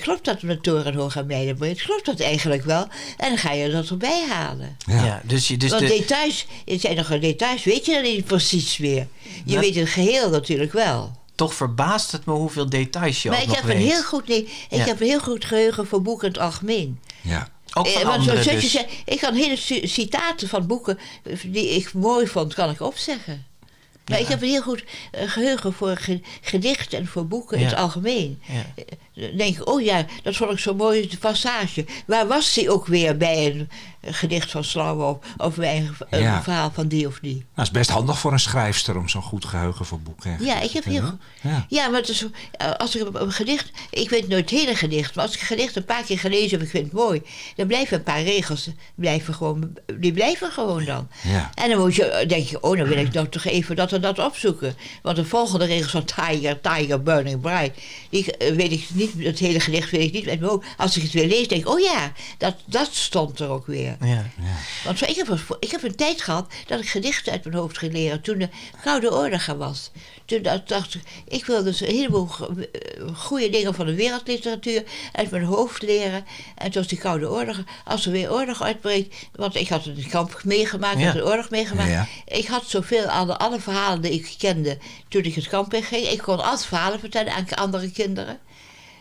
[0.01, 1.83] klopt dat met Torenhoog aan Meidenbreed?
[1.83, 2.89] Klopt dat eigenlijk wel?
[3.17, 4.77] En dan ga je dat erbij halen.
[4.87, 5.05] Ja.
[5.05, 5.89] ja dus je, dus Want de...
[5.89, 9.07] details, het zijn nog details, weet je dan niet precies meer.
[9.45, 11.17] Je weet het geheel natuurlijk wel.
[11.35, 13.77] Toch verbaast het me hoeveel details je maar ik heb weet.
[13.77, 17.01] Een heel goed, nee, ik heb een heel goed geheugen voor boeken in het algemeen.
[17.21, 17.49] Ja.
[17.73, 18.71] Ook van eh, Want dus.
[18.71, 20.99] zei, ik kan hele citaten van boeken
[21.47, 23.46] die ik mooi vond, kan ik opzeggen.
[24.11, 26.01] Maar ik heb een heel goed uh, geheugen voor
[26.41, 28.43] gedichten en voor boeken in het algemeen.
[29.17, 31.85] Dan denk ik, oh ja, dat vond ik zo mooi, de passage.
[32.07, 33.69] Waar was die ook weer bij een
[34.15, 37.35] gedicht van Slauwe of, bij een, verhaal van die of die?
[37.35, 40.61] Nou, dat is best handig voor een schrijfster om zo'n goed geheugen voor boeken Ja,
[40.61, 41.19] ik heb heel goed.
[41.41, 41.67] Ja.
[41.69, 45.15] ja, maar het is, eh, als ik een gedicht, ik weet nooit het hele gedicht,
[45.15, 47.23] maar als ik een gedicht een paar keer gelezen heb, ik vind het mooi,
[47.57, 51.09] dan blijven een paar regels, blijven gewoon, die blijven gewoon dan.
[51.23, 51.51] Ja.
[51.55, 54.01] En dan moet je, denk je, oh, dan wil ik nog toch even dat en
[54.01, 54.75] dat opzoeken.
[55.03, 57.79] Want de volgende regels van Tiger, Tiger, Burning Bright,
[58.11, 61.03] die eh, weet ik niet, het hele gedicht weet ik niet met mijn Als ik
[61.03, 63.97] het weer lees, denk ik, oh ja, dat, dat stond er ook weer.
[64.01, 64.07] Ja.
[64.07, 64.57] Ja.
[64.85, 67.93] Want ik heb, ik heb een tijd gehad dat ik gedichten uit mijn hoofd ging
[67.93, 68.49] leren toen de
[68.83, 69.91] Koude Oorlog was.
[70.25, 72.29] Toen dacht ik, ik wil dus een heleboel
[73.15, 76.25] goede dingen van de wereldliteratuur uit mijn hoofd leren.
[76.55, 80.07] En toen was die Koude Oorlog, als er weer oorlog uitbreekt, want ik had een
[80.09, 81.07] kamp meegemaakt, ja.
[81.07, 82.09] had een oorlog meegemaakt.
[82.27, 86.09] Ik had zoveel aan alle verhalen die ik kende toen ik het kamp in ging.
[86.09, 88.39] Ik kon altijd verhalen vertellen aan andere kinderen.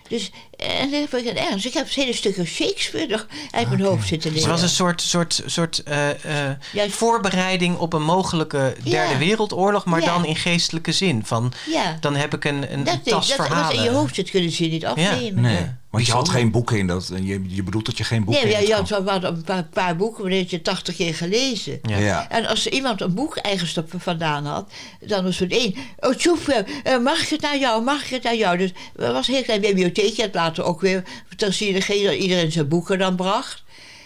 [0.07, 1.65] Dus en dan heb ik het ernst.
[1.65, 4.49] Ik heb hele stukken Shakespeare nog uit mijn hoofd zitten leren.
[4.49, 9.85] Dus het was een soort, soort, soort uh, uh, voorbereiding op een mogelijke derde wereldoorlog,
[9.85, 11.25] maar dan in geestelijke zin.
[11.25, 11.53] Van,
[11.99, 13.75] Dan heb ik een, een dat, tas dat, verhalen.
[13.75, 15.41] Dat in je hoofd zit, kunnen ze je niet afnemen.
[15.41, 15.65] Nee.
[15.95, 17.11] Want je had geen boeken in dat.
[17.21, 20.23] Je, je bedoelt dat je geen boeken Nee, je had wel een paar, paar boeken,
[20.23, 21.79] maar je tachtig keer gelezen.
[21.81, 22.29] Ja.
[22.29, 25.75] En als iemand een boek eigenschappen vandaan had, dan was het één.
[25.99, 27.83] Oh, Tjoef, uh, mag ik het naar jou?
[27.83, 28.57] Mag ik het naar jou?
[28.57, 30.21] Dus er was een heel klein bibliotheekje.
[30.21, 31.03] Het later ook weer
[31.35, 33.63] ter degene dat iedereen zijn boeken dan bracht.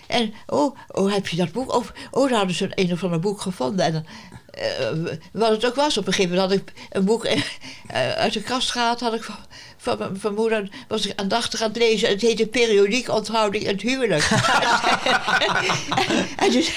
[0.08, 1.76] En, oh, oh, heb je dat boek?
[1.76, 3.86] Of, oh, daar hadden ze een, een of ander boek gevonden.
[3.86, 4.06] En dan,
[4.60, 7.42] uh, wat het ook was, op een gegeven moment had ik een boek eh,
[8.12, 9.30] uit de kast gehaald had ik
[9.80, 10.70] van, van mijn moeder.
[10.88, 12.10] Was ik aandachtig aan het lezen.
[12.10, 14.30] Het heette Periodiek Onthouding en het Huwelijk.
[16.44, 16.72] en dus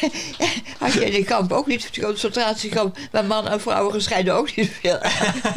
[0.78, 2.96] had je in de kamp ook niet, de concentratiekamp.
[3.12, 4.98] Maar mannen en vrouwen gescheiden ook niet veel.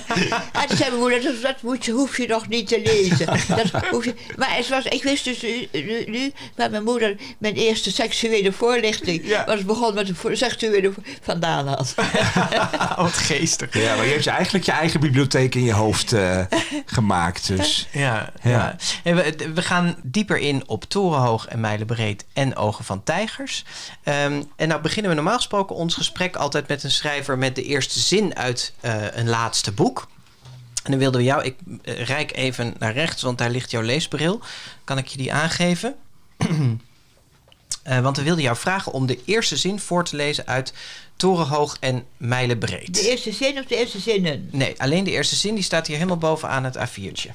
[0.61, 3.25] en toen zei mijn moeder, dat, dat moet je, hoef je nog niet te lezen.
[3.47, 7.15] Dat hoef je, maar het was, ik wist dus nu, nu, nu waar mijn moeder
[7.37, 9.45] mijn eerste seksuele voorlichting Ja.
[9.45, 11.93] was begon met de voor- seksuele vandaan had.
[12.95, 13.73] Wat geestig.
[13.73, 16.39] Ja, maar je hebt je eigenlijk je eigen bibliotheek in je hoofd eh,
[16.85, 17.34] gemaakt.
[17.43, 18.49] Dus Ja, Ja.
[18.49, 18.75] ja.
[19.03, 23.65] En we, we gaan dieper in op Torenhoog en Mijlenbreed en Ogen van Tijgers.
[24.03, 27.63] Ehm, en nou beginnen we normaal gesproken ons gesprek altijd met een schrijver met de
[27.63, 30.07] eerste zin uit eh, een laatste boek.
[30.83, 33.81] En dan wilden we jou, ik eh, rijk even naar rechts, want daar ligt jouw
[33.81, 34.41] leesbril.
[34.83, 35.95] Kan ik je die aangeven?
[37.83, 40.73] Eh, want we wilden jou vragen om de eerste zin voor te lezen uit
[41.15, 42.93] Torenhoog en Mijlenbreed.
[42.93, 44.49] De eerste zin of de eerste zinnen?
[44.51, 47.29] Nee, alleen de eerste zin die staat hier helemaal bovenaan het A4'tje.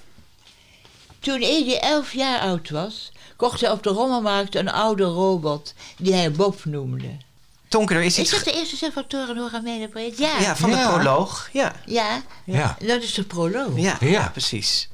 [1.20, 6.14] Toen Edi elf jaar oud was, kocht hij op de rommelmarkt een oude robot die
[6.14, 7.16] hij Bob noemde.
[7.68, 10.18] Tonker, er is Is dat de eerste zin van Torenhoog en Mijlenbreed?
[10.18, 10.38] Ja.
[10.40, 11.48] Ja, van de proloog.
[11.52, 12.76] Ja, Ja, ja.
[12.86, 13.78] dat is de proloog.
[13.78, 14.08] ja, Ja.
[14.08, 14.28] ja.
[14.28, 14.88] precies.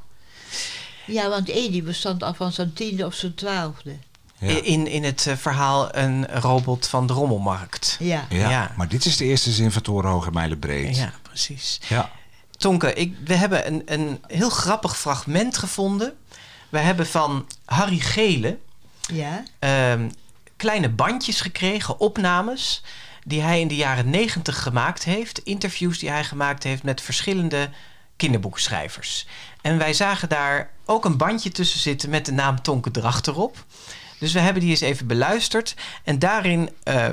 [1.06, 3.96] Ja, want Edi bestond al van zijn tiende of zijn twaalfde.
[4.38, 4.62] Ja.
[4.62, 7.96] In, in het eh, verhaal een robot van de rommelmarkt.
[8.00, 8.26] Ja.
[8.28, 8.50] Ja.
[8.50, 8.72] Ja.
[8.76, 10.96] maar dit is de eerste zin van Torenhoog en Mijlenbreed.
[10.96, 11.80] Ja, precies.
[11.88, 12.10] Ja.
[12.56, 16.14] Tonke, ik, we hebben een, een heel grappig fragment gevonden.
[16.68, 18.58] We hebben van Harry Gele
[19.12, 19.42] Ja.
[19.58, 20.08] ehm,
[20.56, 22.82] kleine bandjes gekregen, opnames...
[23.24, 25.38] die hij in de jaren negentig gemaakt heeft.
[25.38, 27.70] Interviews die hij gemaakt heeft met verschillende
[28.16, 29.26] kinderboekschrijvers.
[29.62, 33.64] En wij zagen daar ook een bandje tussen zitten met de naam Tonke Dracht erop.
[34.18, 35.74] Dus we hebben die eens even beluisterd.
[36.04, 37.06] En daarin eh,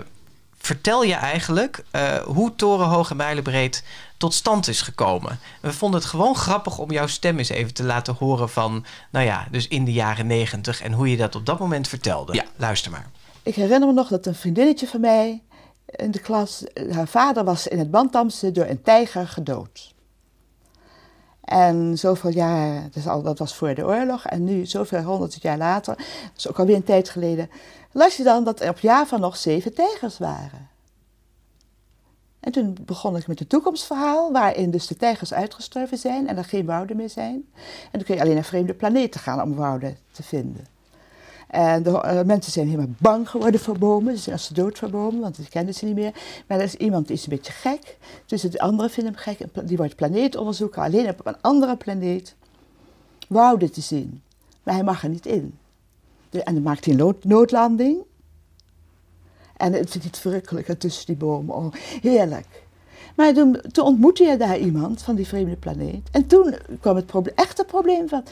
[0.58, 3.84] vertel je eigenlijk eh, hoe Torenhoog en Mijlenbreed
[4.18, 5.40] tot stand is gekomen.
[5.62, 8.86] We vonden het gewoon grappig om jouw stem eens even te laten horen van...
[9.12, 12.34] nou ja, dus in de jaren negentig en hoe je dat op dat moment vertelde.
[12.34, 12.44] Ja.
[12.56, 13.10] Luister maar.
[13.44, 15.42] Ik herinner me nog dat een vriendinnetje van mij
[15.86, 19.93] in de klas, haar vader was in het Bantamse door een tijger gedood.
[21.44, 22.90] En zoveel jaar,
[23.24, 26.76] dat was voor de oorlog, en nu zoveel honderd jaar later, dat is ook alweer
[26.76, 27.50] een tijd geleden,
[27.92, 30.70] las je dan dat er op Java nog zeven tijgers waren.
[32.40, 36.46] En toen begon ik met een toekomstverhaal, waarin dus de tijgers uitgestorven zijn en er
[36.46, 37.46] geen wouden meer zijn.
[37.84, 40.73] En dan kun je alleen naar vreemde planeten gaan om wouden te vinden.
[41.54, 44.16] En de eh, mensen zijn helemaal bang geworden voor bomen.
[44.16, 46.14] Ze zijn als de dood voor bomen, want die kennen ze niet meer.
[46.48, 47.98] Maar er is iemand die is een beetje gek.
[48.26, 49.68] Dus de anderen vinden hem gek.
[49.68, 50.82] Die wordt planeetonderzoeker.
[50.82, 52.36] Alleen op een andere planeet
[53.28, 54.22] wouden te zien.
[54.64, 55.58] Maar hij mag er niet in.
[56.30, 57.98] En dan maakt hij een nood- noodlanding.
[59.58, 61.56] En het zit iets verrukkelijker tussen die bomen.
[61.56, 62.64] Oh, heerlijk.
[63.16, 66.10] Maar toen, toen ontmoette je daar iemand van die vreemde planeet.
[66.12, 68.24] En toen kwam het proble- echte probleem van...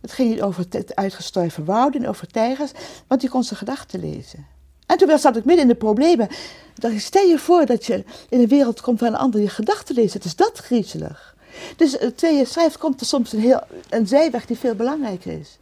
[0.00, 2.70] Het ging niet over het uitgestorven wouden en over tijgers,
[3.06, 4.46] want die kon zijn gedachten lezen.
[4.86, 6.28] En toen zat ik midden in de problemen.
[6.74, 9.94] ik, stel je voor dat je in een wereld komt waar een ander je gedachten
[9.94, 10.14] leest.
[10.14, 11.36] Het is dat griezelig.
[11.76, 15.38] Dus eh, terwijl je schrijft, komt er soms een, heel, een zijweg die veel belangrijker
[15.40, 15.58] is.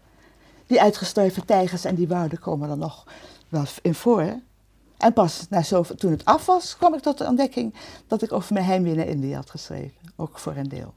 [0.67, 3.05] Die uitgestorven tijgers en die wouden komen er nog
[3.49, 4.41] wel in voor.
[4.97, 7.75] En pas na zo, toen het af was, kwam ik tot de ontdekking
[8.07, 9.97] dat ik over mijn heimwee naar Indië had geschreven.
[10.17, 10.95] Ook voor een deel.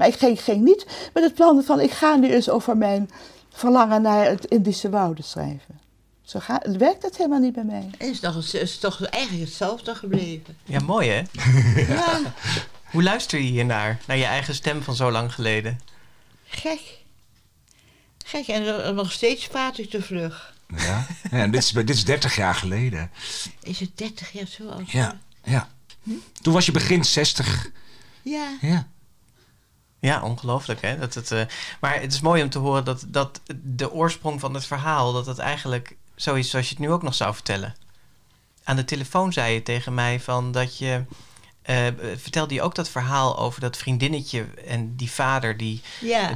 [0.00, 3.10] Maar ik ging, ging niet met het plan van ik ga nu eens over mijn
[3.52, 5.80] verlangen naar het Indische wouden schrijven.
[6.22, 7.90] Zo ga, werkt dat helemaal niet bij mij.
[7.98, 10.56] Het is, het is toch eigenlijk hetzelfde gebleven.
[10.64, 11.22] Ja, mooi hè?
[11.94, 12.20] Ja,
[12.90, 14.00] Hoe luister je hiernaar?
[14.06, 15.80] Naar je eigen stem van zo lang geleden?
[16.44, 16.98] gek.
[18.24, 20.54] Gek, en nog steeds praat ik te vlug.
[20.76, 21.06] Ja.
[21.30, 23.10] ja en dit, is, dit is 30 jaar geleden.
[23.62, 24.90] Is het 30 jaar zo oud?
[24.90, 25.20] Ja.
[25.44, 25.68] ja.
[26.42, 27.70] Toen was je begin 60.
[28.22, 28.48] Ja.
[28.60, 28.88] Ja.
[30.00, 30.98] Ja, ongelooflijk hè.
[30.98, 31.42] Dat het, eh,
[31.80, 35.12] maar het is mooi om te horen dat, dat de oorsprong van het verhaal...
[35.12, 37.74] dat het eigenlijk zo is zoals je het nu ook nog zou vertellen.
[38.64, 41.04] Aan de telefoon zei je tegen mij van dat je...
[41.62, 41.86] eh,
[42.16, 45.82] vertelde je ook dat verhaal over dat vriendinnetje en die vader die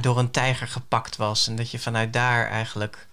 [0.01, 1.47] door een tijger gepakt was.
[1.47, 3.07] En dat je vanuit daar eigenlijk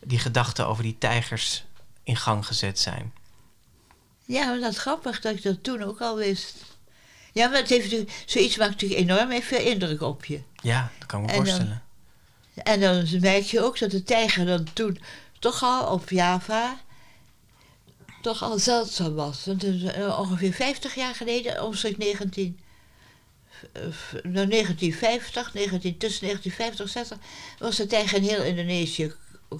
[0.00, 1.64] die gedachten over die tijgers
[2.02, 3.12] in gang gezet zijn.
[4.24, 6.54] Ja, maar dat is grappig dat ik dat toen ook al wist.
[7.34, 10.40] Ja, maar het heeft natuurlijk, zoiets maakt natuurlijk enorm veel indruk op je.
[10.62, 11.82] Ja, dat kan ik me En dan- voorstellen.
[12.54, 14.98] En dan merk je ook dat de tijger dan toen
[15.38, 16.80] toch al op Java
[18.22, 19.44] toch al zeldzaam was.
[19.44, 22.58] Want het is, eh, ongeveer 50 jaar geleden, omstreeks 19,
[23.72, 27.18] eh, f- nou, 1950, 19, tussen 1950 en 60,
[27.58, 29.12] was de tijger in heel Indonesië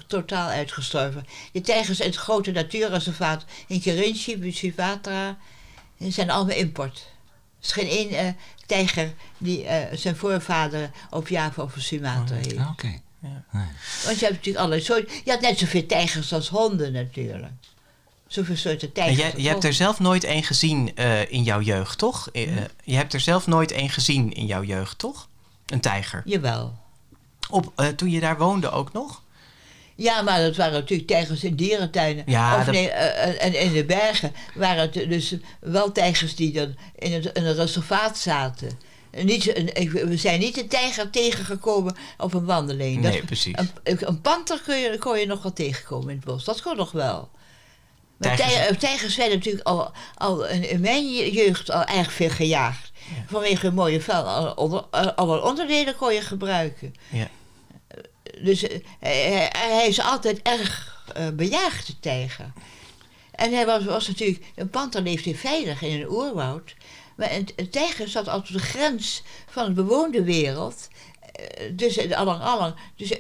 [0.06, 1.26] totaal uitgestorven.
[1.52, 5.38] Die tijgers in het grote natuurreservaat in Kerinci, Bucivatra,
[5.98, 7.12] die zijn allemaal import.
[7.64, 12.56] Is geen één tijger die zijn voorvader op Java of Sumatra heeft.
[12.56, 13.00] Ah, oké.
[13.22, 13.44] Ja.
[13.50, 13.66] Nee.
[14.04, 15.14] Want je hebt natuurlijk allerlei soorten.
[15.24, 17.52] Je had net zoveel tijgers als honden natuurlijk.
[18.26, 19.20] Zoveel soorten tijgers.
[19.20, 20.96] En jij, je hebt er zelf nooit één gezien
[21.28, 22.28] in jouw jeugd, toch?
[22.84, 25.28] je hebt er zelf nooit één gezien in jouw jeugd, toch?
[25.66, 26.22] Een tijger.
[26.24, 26.78] Jawel.
[27.50, 29.22] Op, toen je daar woonde ook nog?
[29.96, 32.24] Ja, maar dat waren natuurlijk tijgers in dierentuinen.
[32.26, 36.74] Ja, of nee, uh, en in de bergen waren het dus wel tijgers die dan
[36.98, 38.78] in, het, in een reservaat zaten.
[39.22, 39.44] Niet,
[39.92, 43.00] we zijn niet een tijger tegengekomen op een wandeling.
[43.00, 43.54] Nee, precies.
[43.82, 46.44] Een, een panter kun je, kon je nog wel tegenkomen in het bos.
[46.44, 47.28] Dat kon nog wel.
[48.16, 52.92] Maar tijgers, tijgers zijn natuurlijk al, al in, mijn jeugd al erg veel gejaagd.
[53.26, 54.24] Vanwege een mooie vel.
[55.14, 56.94] Alle onderdelen kon je gebruiken.
[57.08, 57.28] Ja
[58.42, 62.52] dus eh, hij, hij, is altijd erg uh, bejaagd, tijger.
[63.30, 66.74] En hij was, was natuurlijk, een panter leeft hier veilig in een oerwoud.
[67.16, 70.88] Maar een, tijger zat altijd op de grens van de bewoonde wereld.
[71.76, 72.74] Tussen allang, allang.
[72.96, 73.12] Dus,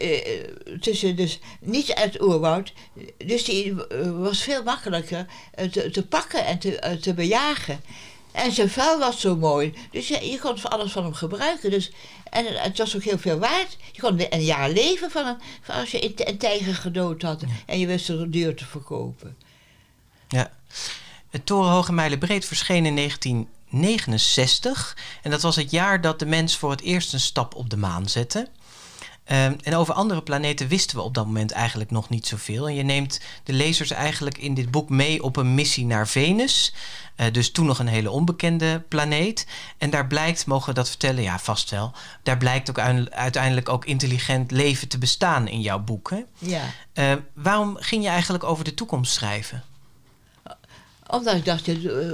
[0.80, 2.72] tussen, dus niet uit het oerwoud.
[3.16, 3.74] Dus die
[4.04, 5.26] was veel makkelijker
[5.70, 7.80] te, te pakken en te, te bejagen.
[8.34, 9.74] En zijn vel was zo mooi.
[9.90, 11.70] Dus je, je kon alles van hem gebruiken.
[11.70, 11.90] Dus,
[12.30, 13.76] en het was ook heel veel waard.
[13.92, 17.42] Je kon een jaar leven van, een, van als je een tijger gedood had.
[17.66, 19.36] En je wist er duur te verkopen.
[20.28, 20.50] Ja.
[21.30, 24.96] Het Torenhoge Mijlen Breed verscheen in 1969.
[25.22, 27.76] En dat was het jaar dat de mens voor het eerst een stap op de
[27.76, 28.48] maan zette.
[29.24, 32.68] Ehm, en over andere planeten wisten we op dat moment eigenlijk nog niet zoveel.
[32.68, 36.74] En je neemt de lezers eigenlijk in dit boek mee op een missie naar Venus.
[37.16, 39.46] Uh, dus toen nog een hele onbekende planeet.
[39.78, 41.22] En daar blijkt, mogen we dat vertellen?
[41.22, 41.92] Ja, vast wel.
[42.22, 42.78] Daar blijkt ook
[43.10, 46.10] uiteindelijk ook intelligent leven te bestaan in jouw boek.
[46.10, 46.22] Hè?
[46.38, 46.62] Ja.
[46.94, 49.62] Uh, waarom ging je eigenlijk over de toekomst schrijven?
[51.10, 52.10] Omdat ik dacht, uh,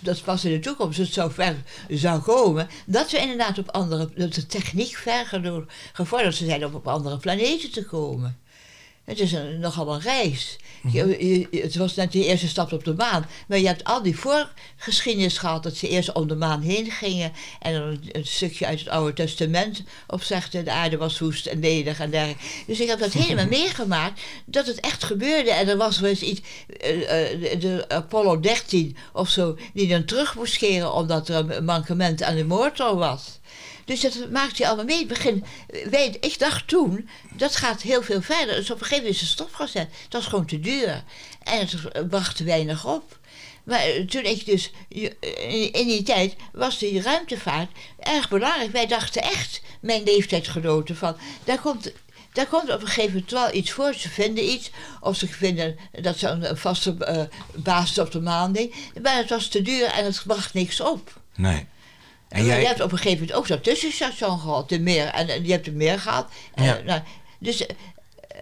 [0.00, 1.56] dat pas in de toekomst het zo ver
[1.88, 2.68] zou komen.
[2.86, 5.40] Dat we inderdaad op andere, dat de techniek ver
[5.92, 8.38] gevorderd zijn om op andere planeten te komen.
[9.08, 10.56] Het is een, nogal een reis.
[10.80, 11.14] Mhm.
[11.50, 13.26] het was net die eerste stap op de maan.
[13.48, 17.32] Maar je hebt al die voorgeschiedenis gehad dat ze eerst om de maan heen gingen.
[17.60, 22.00] En dan een, stukje uit het Oude Testament opzegde: de aarde was woest en ledig
[22.00, 22.44] en dergelijke.
[22.66, 25.50] Dus ik heb dat helemaal meegemaakt dat het echt gebeurde.
[25.50, 26.40] En er was wel eens iets,
[26.84, 31.64] uh, uh, de Apollo 13 of zo, die dan terug moest scheren omdat er een
[31.64, 33.37] mankement aan de motor was.
[33.88, 35.06] Dus dat maakt je allemaal mee.
[36.20, 38.54] Ik dacht toen, dat gaat heel veel verder.
[38.54, 39.88] Dus op een gegeven moment is het stopgezet.
[40.08, 41.04] Dat was gewoon te duur.
[41.42, 43.18] En het bracht weinig op.
[43.64, 44.70] Maar eh, toen ik dus,
[45.72, 48.72] in die tijd was die ruimtevaart erg belangrijk.
[48.72, 51.92] Wij dachten echt, mijn leeftijdsgenoten, van, daar komt
[52.32, 53.94] daar komt op een gegeven moment wel iets voor.
[53.94, 54.70] Ze vinden iets.
[55.00, 58.74] Of ze vinden dat ze een vaste uh, basis op de maan ding.
[59.02, 61.20] Maar het was te duur en het bracht niks op.
[61.36, 61.66] Nee.
[62.28, 62.60] En jij...
[62.60, 65.06] Je hebt op een gegeven moment ook zo'n tussenstation gehad, de meer.
[65.06, 66.28] En, je hebt er meer gehad.
[66.54, 66.80] Ja.
[66.84, 67.00] nou,
[67.38, 67.76] dus eh,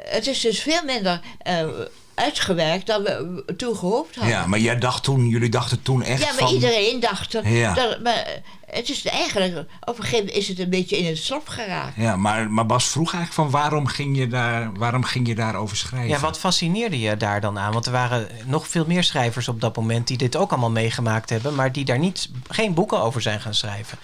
[0.05, 1.68] het is dus veel minder uh,
[2.17, 4.33] uitgewerkt dan we toen gehoopt hadden.
[4.33, 7.33] Ja, maar jij dacht toen, jullie dachten toen echt Ja, maar iedereen dacht...
[7.45, 7.75] Ja.
[7.75, 8.27] Dat, maar
[8.67, 9.59] het is eigenlijk...
[9.81, 11.97] Op een gegeven moment is het een beetje in het slop geraakt.
[11.97, 15.77] Ja, maar, maar Bas vroeg eigenlijk van waarom ging, je daar, waarom ging je daarover
[15.77, 16.09] schrijven?
[16.09, 17.73] Ja, wat fascineerde je daar dan aan?
[17.73, 20.07] Want er waren nog veel meer schrijvers op dat moment...
[20.07, 21.55] die dit ook allemaal meegemaakt hebben...
[21.55, 23.99] maar die daar niet, geen boeken over zijn gaan schrijven.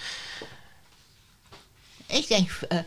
[2.06, 2.78] Ik denk uh,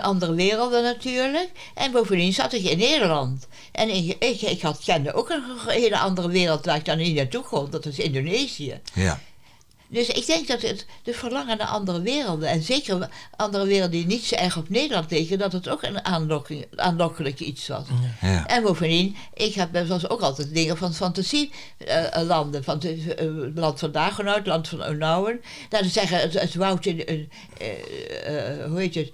[0.00, 1.50] andere werelden natuurlijk.
[1.74, 3.46] En bovendien zat ik in Nederland.
[3.72, 7.14] En ik, ik, ik had, kende ook een hele andere wereld waar ik dan niet
[7.14, 7.70] naartoe kon.
[7.70, 8.80] Dat is Indonesië.
[8.94, 9.20] Ja.
[9.92, 14.06] Dus ik denk dat het de verlangen naar andere werelden, en zeker andere werelden die
[14.06, 16.06] niet zo erg op Nederland liggen, dat het ook een
[16.76, 17.86] aanlokkelijk iets was.
[18.20, 18.46] Ja.
[18.46, 22.60] En bovendien, ik heb zoals ook altijd dingen van fantasielanden.
[22.60, 25.40] Uh, van het uh, land van Dagenhout, het land van Onouwen.
[25.68, 27.26] Dat is zeggen, het, het woud in, uh,
[28.66, 29.12] hoe heet het,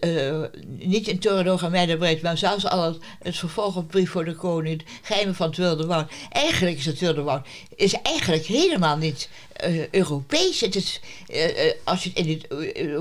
[0.00, 4.84] uh, niet in Torenhoog en maar zelfs al het, het vervolg op voor de Koning,
[5.02, 6.10] geheimen van het Wilde Woud.
[6.30, 7.46] Eigenlijk is het Wilde Woud
[7.78, 9.28] is eigenlijk helemaal niet
[9.66, 10.60] uh, Europees.
[10.60, 12.46] Het is, uh, als je in het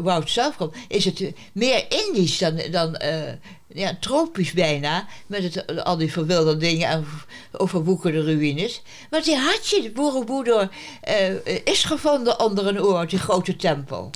[0.02, 2.98] woud zelf komt, is het meer Indisch dan, dan
[3.68, 5.08] ja, tropisch bijna.
[5.28, 7.06] Met het, al die verwilderde dingen en
[7.52, 8.82] overwoekerde ruïnes.
[9.10, 10.70] Want die had je, de Borobudur,
[11.64, 14.10] is gevonden onder een oor, die grote tempel.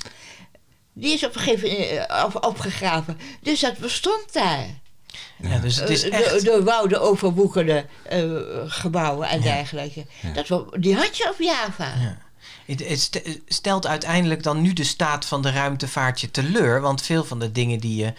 [0.92, 3.18] Die is op een gegeven moment eh, opgegraven.
[3.40, 4.66] Dus dat bestond daar.
[5.36, 6.44] Ja, dus het is eh, echt...
[6.44, 10.06] Door wouden overwoekerde uh, gebouwen en dergelijke.
[10.34, 11.94] Dat, die had je op Java.
[12.00, 12.18] Ja.
[12.66, 16.80] Het, stelt uiteindelijk dan nu de staat van de ruimtevaart je teleur.
[16.80, 18.12] Want veel van de dingen die je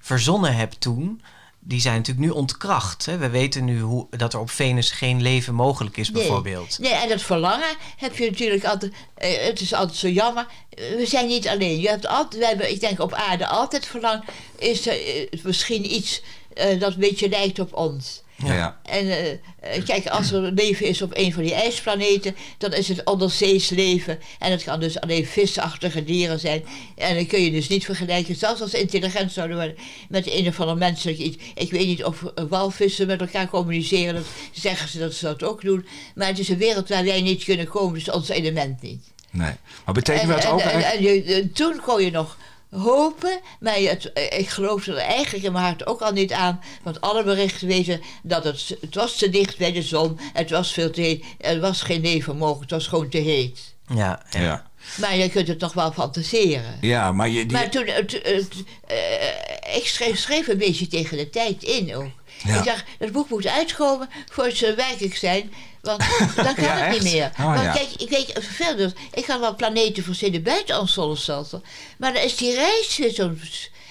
[0.00, 1.22] verzonnen hebt toen...
[1.60, 3.06] die zijn natuurlijk nu ontkracht.
[3.06, 3.18] Hè?
[3.18, 6.78] We weten nu hoe, dat er op Venus geen leven mogelijk is, bijvoorbeeld.
[6.78, 8.92] Nee, en dat verlangen heb je natuurlijk altijd.
[9.14, 10.46] Eh, het is altijd zo jammer.
[10.70, 11.80] We zijn niet alleen.
[11.80, 14.24] Je hebt altijd, we hebben, ik denk op aarde altijd verlangen.
[14.58, 16.22] Is er eh, misschien iets
[16.54, 18.22] uh, dat een beetje lijkt op ons.
[18.44, 18.80] Ja.
[18.82, 23.04] En uh, kijk, als er leven is op een van die ijsplaneten, dan is het
[23.04, 24.18] onderzees leven.
[24.38, 26.64] En het kan dus alleen visachtige dieren zijn.
[26.96, 29.76] En dan kun je dus niet vergelijken, zelfs als intelligent zouden worden,
[30.08, 31.36] met een of ander menselijk iets.
[31.54, 35.62] Ik weet niet of walvissen met elkaar communiceren, dat zeggen ze dat ze dat ook
[35.62, 35.86] doen.
[36.14, 39.02] Maar het is een wereld waar wij niet kunnen komen, dus ons element niet.
[39.30, 39.52] Nee,
[39.84, 40.60] maar betekent dat ook...
[40.60, 42.36] En, en, en, toen kon je nog
[42.70, 43.40] hopen.
[43.60, 46.60] Maar het, ik geloof er eigenlijk in mijn hart ook al niet aan.
[46.82, 50.18] Want alle berichten wezen dat het, het was te dicht bij de zon.
[50.32, 51.24] Het was veel te heet.
[51.38, 52.70] Er was geen nevel mogelijk.
[52.70, 53.74] Het was gewoon te heet.
[53.94, 54.68] Ja, ja.
[54.96, 56.78] Maar je kunt het toch wel fantaseren.
[56.80, 57.46] Ja, maar je...
[57.46, 57.56] Die...
[57.56, 57.86] Maar toen...
[57.86, 58.54] Het, het,
[58.90, 62.10] uh, ik schreef, schreef een beetje tegen de tijd in ook.
[62.42, 62.58] Ja.
[62.58, 65.52] Ik dacht, het boek moet uitkomen voor ze werkelijk zijn.
[65.82, 66.04] Want
[66.36, 67.30] dan kan het niet meer.
[67.38, 67.72] Oh, want ja.
[67.72, 68.94] kijk, ik weet vervelend.
[69.12, 71.62] Ik had wel planeten verzinnen buiten ons zonnestelsel.
[71.98, 73.32] Maar dan is die reis weer zo.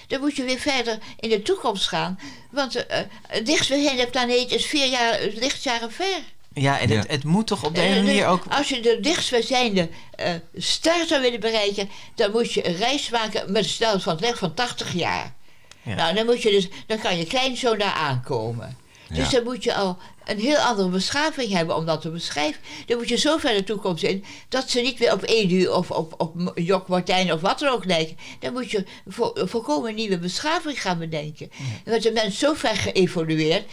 [0.07, 2.19] Dan moet je weer verder in de toekomst gaan.
[2.51, 2.83] Want uh,
[3.27, 6.19] het dichtstbijzijnde planeet is vier jaar, lichtjaren ver.
[6.53, 8.43] Ja, en het, het moet toch op de ene manier ook...
[8.49, 11.89] Als je de dichtstbijzijnde uh, ster zou willen bereiken...
[12.15, 15.33] dan moet je een reis maken met een snelheid van, van 80 jaar.
[15.81, 15.95] Ja.
[15.95, 18.77] Nou, dan, moet je dus, dan kan je kleinzoon daar aankomen.
[19.13, 22.61] Dus dan moet je al een heel andere beschaving hebben om dat te beschrijven.
[22.85, 25.91] Dan moet je zo ver de toekomst in dat ze niet weer op Edu of
[25.91, 28.17] op, op Jok Martijn of wat dan ook lijken.
[28.39, 31.49] Dan moet je vo, volkomen nieuwe beschaving gaan bedenken.
[31.83, 31.91] Ja.
[31.91, 33.65] Want de mens zo ver geëvolueerd,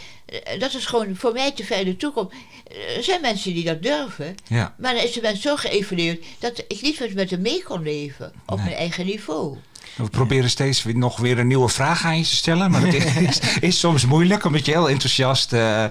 [0.59, 2.35] dat is gewoon voor mij te ver de toekomst.
[2.97, 4.75] Er zijn mensen die dat durven, ja.
[4.77, 8.33] maar dan is de mens zo geëvolueerd dat ik niet met hem mee kon leven
[8.45, 8.65] op nee.
[8.65, 9.57] mijn eigen niveau.
[9.97, 12.71] We proberen steeds nog weer een nieuwe vraag aan je te stellen.
[12.71, 12.93] Maar dat
[13.29, 15.85] is, is soms moeilijk, omdat je heel enthousiast uh,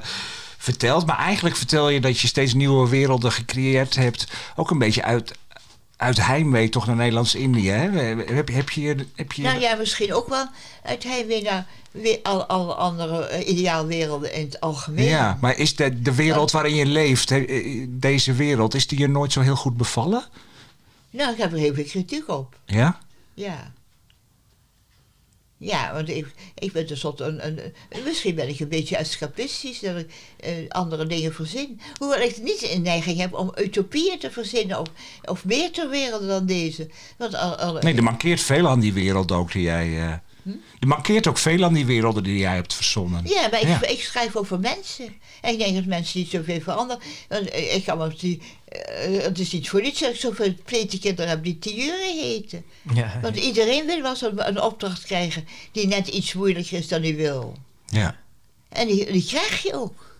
[0.59, 1.07] vertelt.
[1.07, 4.27] Maar eigenlijk vertel je dat je steeds nieuwe werelden gecreëerd hebt.
[4.57, 5.33] Ook een beetje uit,
[5.97, 7.71] uit heimwee toch naar Nederlands-Indië.
[7.71, 9.43] Heb, heb, je, heb je...
[9.43, 10.47] Nou ja, misschien ook wel
[10.83, 15.05] uit heimwee naar weer al, alle andere uh, ideaalwerelden in het algemeen.
[15.05, 17.33] Ja, maar is de, de wereld waarin je leeft,
[17.89, 20.25] deze wereld, is die je nooit zo heel goed bevallen?
[21.11, 22.59] Nou, ik heb er heel veel kritiek op.
[22.67, 22.99] Ja?
[23.35, 23.73] Ja.
[25.59, 27.61] Ja, want ik, ik ben tenslotte een, een,
[28.05, 30.11] Misschien ben ik een beetje escapistisch dat ik
[30.47, 31.81] uh, andere dingen verzin.
[31.99, 34.89] Hoewel ik niet een neiging heb om utopieën te verzinnen of,
[35.25, 36.89] of meer ter wereld dan deze.
[37.17, 39.89] Want al, nee, er mankeert veel aan die wereld ook die jij.
[39.89, 40.15] Uh,
[40.47, 40.81] hm?
[40.81, 43.23] Er mankeert ook veel aan die werelden die jij hebt verzonnen.
[43.25, 43.87] Ja, maar ik, ja.
[43.87, 45.15] ik schrijf over mensen.
[45.41, 47.03] En ik denk dat mensen niet zoveel veranderen.
[47.29, 48.43] Want ik kan me die.
[49.09, 52.65] Uh, het is niet voor niets dat ik zoveel pletenkinderen heb die Tiure heten.
[52.95, 53.19] Ja.
[53.23, 57.15] Want iedereen wil wel een, een opdracht krijgen die net iets moeilijker is dan hij
[57.15, 57.57] wil.
[57.87, 58.17] Ja.
[58.69, 60.19] En die, die krijg je ook.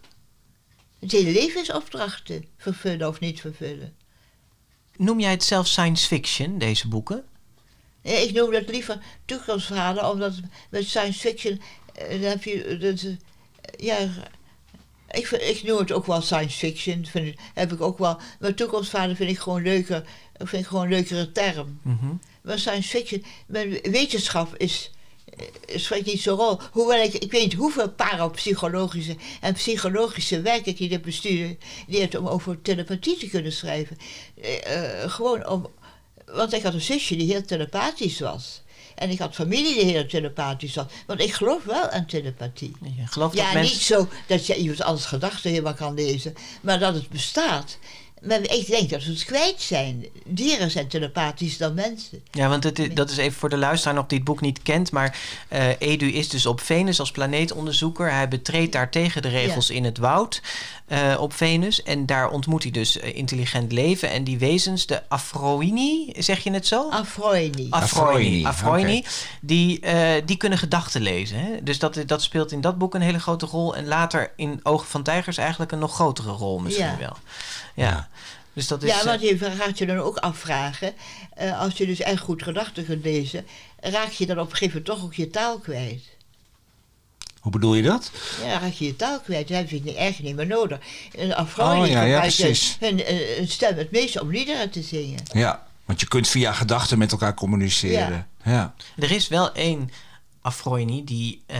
[0.99, 3.95] Het hele leven is opdrachten, vervullen of niet vervullen.
[4.97, 7.25] Noem jij het zelf science fiction, deze boeken?
[8.07, 10.33] Ik noem dat liever toekomstverhalen, omdat
[10.71, 11.61] met science fiction
[12.03, 12.77] uh, dan heb je.
[12.81, 13.17] Dat, uh,
[13.77, 13.99] ja,
[15.11, 17.07] ik, ik noem het ook wel science fiction.
[17.07, 18.21] Vind ik, heb ik ook wel.
[18.41, 20.05] Maar toekomstverhalen vind ik gewoon leuker.
[20.39, 21.81] Vind ik gewoon een leukere term.
[21.83, 22.21] Mm -hmm.
[22.43, 23.25] Maar science fiction,
[23.83, 24.91] wetenschap is,
[25.75, 26.61] spreekt niet zo'n rol.
[26.73, 32.63] Hoewel ik, ik weet niet hoeveel parapsychologische en psychologische werken ik heb bestudeerd om over
[32.63, 33.97] telepathie te kunnen schrijven.
[34.37, 35.71] Uh, gewoon om,
[36.33, 38.63] want ik had een zusje die heel telepathisch was.
[38.95, 40.87] En ik had familie die heel telepathisch was.
[41.07, 42.73] Want ik geloof wel aan telepathie.
[42.97, 43.75] Je gelooft ja, dat mensen...
[43.75, 46.35] niet zo dat je iemand anders gedachten helemaal kan lezen.
[46.61, 47.79] Maar dat het bestaat.
[48.23, 50.07] Maar ik denk dat we het kwijt zijn.
[50.25, 52.23] Dieren zijn telepathisch dan mensen.
[52.31, 54.63] Ja, want het is, dat is even voor de luisteraar nog die het boek niet
[54.63, 54.93] kent.
[54.93, 55.19] Maar
[55.53, 58.13] uh, Edu is dus op Venus als planeetonderzoeker.
[58.13, 59.75] Hij betreedt daar tegen de regels ja.
[59.75, 60.43] in het woud
[60.89, 61.83] uh, op Venus.
[61.83, 64.11] En daar ontmoet hij dus uh, intelligent leven.
[64.11, 66.89] En die wezens, de Afroini, zeg je het zo?
[66.89, 67.67] Afroini.
[67.71, 68.45] Afroini.
[68.45, 68.99] Afroini.
[68.99, 69.05] Okay.
[69.41, 69.81] Die,
[70.25, 71.39] die kunnen gedachten lezen.
[71.39, 71.63] Hè?
[71.63, 73.77] Dus dat, dat speelt in dat boek een hele grote rol.
[73.77, 76.99] En later in Ogen van Tijgers eigenlijk een nog grotere rol misschien ja.
[76.99, 77.17] wel.
[77.75, 78.09] Ja.
[78.53, 80.95] Dus dat is, ja, want je gaat je dan ook afvragen.
[81.41, 83.47] Uh, als je dus echt goed gedachten kunt lezen,
[83.81, 86.03] raak je dan op een gegeven moment toch ook je taal kwijt.
[87.47, 88.11] Hoe bedoel je dat?
[88.43, 89.49] Ja, dan raak je je taal kwijt.
[89.49, 90.79] Dat heb je niet, echt niet meer nodig.
[91.13, 92.77] Een Afro oh, ja, ja, precies.
[92.81, 93.03] Hun,
[93.37, 95.21] hun stem het meest om liederen te zingen.
[95.33, 98.27] Ja, want je kunt via gedachten met elkaar communiceren.
[98.45, 98.53] Ja.
[98.53, 98.75] ja.
[98.97, 99.91] Er is wel één
[100.41, 101.59] Afroini die, uh,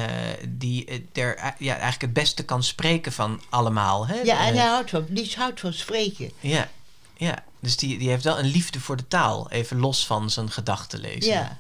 [0.49, 4.07] die er ja, eigenlijk het beste kan spreken van allemaal.
[4.07, 4.21] Hè?
[4.21, 6.31] Ja, en hij houdt van, die houdt van spreken.
[6.41, 6.69] Ja,
[7.17, 7.45] ja.
[7.61, 11.01] dus die, die heeft wel een liefde voor de taal, even los van zijn gedachten
[11.01, 11.33] lezen.
[11.33, 11.59] Ja.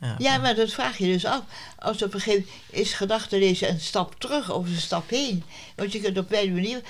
[0.00, 0.14] Ja.
[0.18, 0.38] ja.
[0.38, 1.42] maar dat vraag je dus af.
[1.78, 5.44] Als op een gegeven moment is gedachte lezen een stap terug of een stap heen.
[5.76, 6.82] Want je kunt op beide manieren.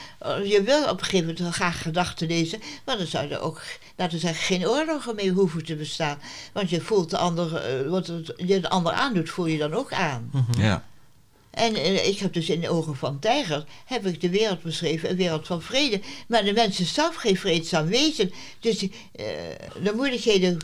[0.44, 3.62] Je wil op een gegeven moment graag gedachten lezen, maar dan zou er ook,
[3.96, 6.18] laten we zeggen, geen oorlogen mee hoeven te bestaan.
[6.52, 9.74] Want je voelt de ander, uh, wat het, je de ander aandoet, voel je dan
[9.74, 10.30] ook aan.
[10.32, 10.60] Mhm.
[10.60, 10.84] Ja.
[11.50, 15.10] En uh, ik heb dus in de ogen van tijger heb ik de wereld beschreven,
[15.10, 16.00] een wereld van vrede.
[16.28, 18.32] Maar de mensen zelf geen vreedzaam wezen.
[18.60, 18.90] Dus uh,
[19.82, 20.58] de moeilijkheden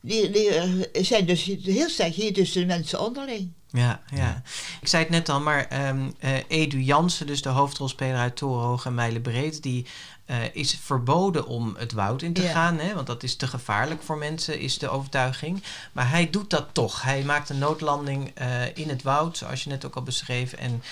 [0.00, 3.52] die, die eh, zijn dus heel sterk hier tussen de mensen onderling.
[3.70, 4.42] Ja, ja.
[4.80, 8.86] Ik zei het net al, maar um, uh, Edu Jansen, dus de hoofdrolspeler uit Torenhoog
[8.86, 9.86] en Mijlenbreed, die
[10.26, 14.02] uh, is verboden om het woud in te gaan, hè, want dat is te gevaarlijk
[14.02, 15.62] voor mensen, is de overtuiging.
[15.92, 17.02] Maar hij doet dat toch.
[17.02, 20.82] Hij maakt een noodlanding uh, in het woud, zoals je net ook al beschreef, en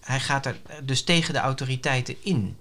[0.00, 2.58] hij gaat er dus tegen de autoriteiten in.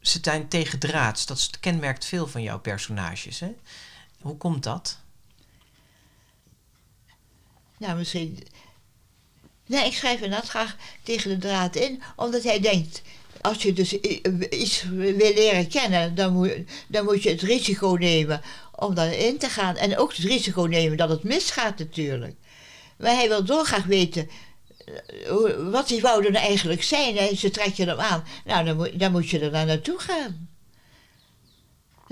[0.00, 3.40] Ze zijn tegen draads, dat kenmerkt veel van jouw personages.
[3.40, 3.54] Hè?
[4.24, 4.98] Hoe komt dat?
[7.78, 8.46] Nou, misschien.
[9.66, 13.02] Nee, ik schrijf inderdaad graag tegen de draad in, omdat hij denkt.
[13.40, 13.92] Als je dus
[14.50, 16.52] iets wil leren kennen, dan moet,
[16.88, 18.40] dan moet je het risico nemen
[18.76, 19.76] om daarin te gaan.
[19.76, 22.36] En ook het risico nemen dat het misgaat, natuurlijk.
[22.98, 24.28] Maar hij wil dolgraag weten
[24.84, 27.16] eh, wat die wouden nou eigenlijk zijn.
[27.16, 28.24] En ze trek je hem aan.
[28.44, 30.53] Nou, dan moet, dan moet je er naar naartoe gaan.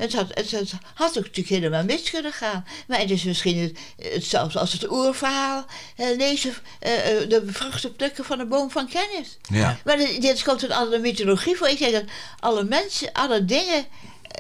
[0.03, 2.65] Het had, het, het had ook natuurlijk helemaal mis kunnen gaan.
[2.87, 5.65] Maar het is misschien hetzelfde als het oerverhaal.
[5.97, 9.39] Eh, lezen eh, eh, de vruchten plukken van de boom van kennis.
[9.49, 9.79] Ja.
[9.85, 11.69] Maar dit komt uit alle mythologie voor.
[11.69, 12.05] Ik denk dat
[12.41, 13.87] alle mensen, alle dingen...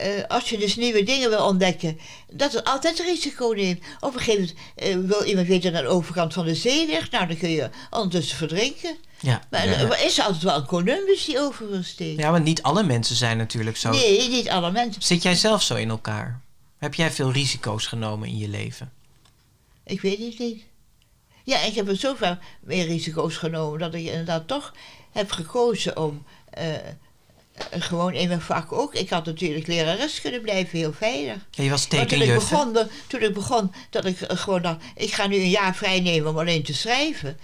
[0.00, 1.98] Uh, als je dus nieuwe dingen wil ontdekken,
[2.32, 3.84] dat het altijd risico neemt.
[4.00, 7.10] Op een gegeven moment uh, wil iemand weten naar de overkant van de zee ligt.
[7.10, 8.96] Nou, dan kun je ondertussen verdrinken.
[9.20, 9.42] Ja.
[9.50, 9.78] Maar ja.
[9.78, 12.22] er is altijd wel een Columbus die over wil steken.
[12.22, 13.90] Ja, maar niet alle mensen zijn natuurlijk zo.
[13.90, 15.02] Nee, niet alle mensen.
[15.02, 16.40] Zit jij zelf zo in elkaar?
[16.78, 18.92] Heb jij veel risico's genomen in je leven?
[19.84, 20.62] Ik weet het niet.
[21.44, 24.74] Ja, ik heb er zoveel meer risico's genomen dat ik inderdaad toch
[25.12, 26.24] heb gekozen om
[26.58, 26.64] uh,
[27.70, 28.94] gewoon in mijn vak ook.
[28.94, 31.36] Ik had natuurlijk lerares kunnen blijven, heel veilig.
[31.50, 32.76] Ja, je was toen ik, begon,
[33.06, 36.38] toen ik begon, dat ik gewoon dacht, ik ga nu een jaar vrij nemen om
[36.38, 37.38] alleen te schrijven.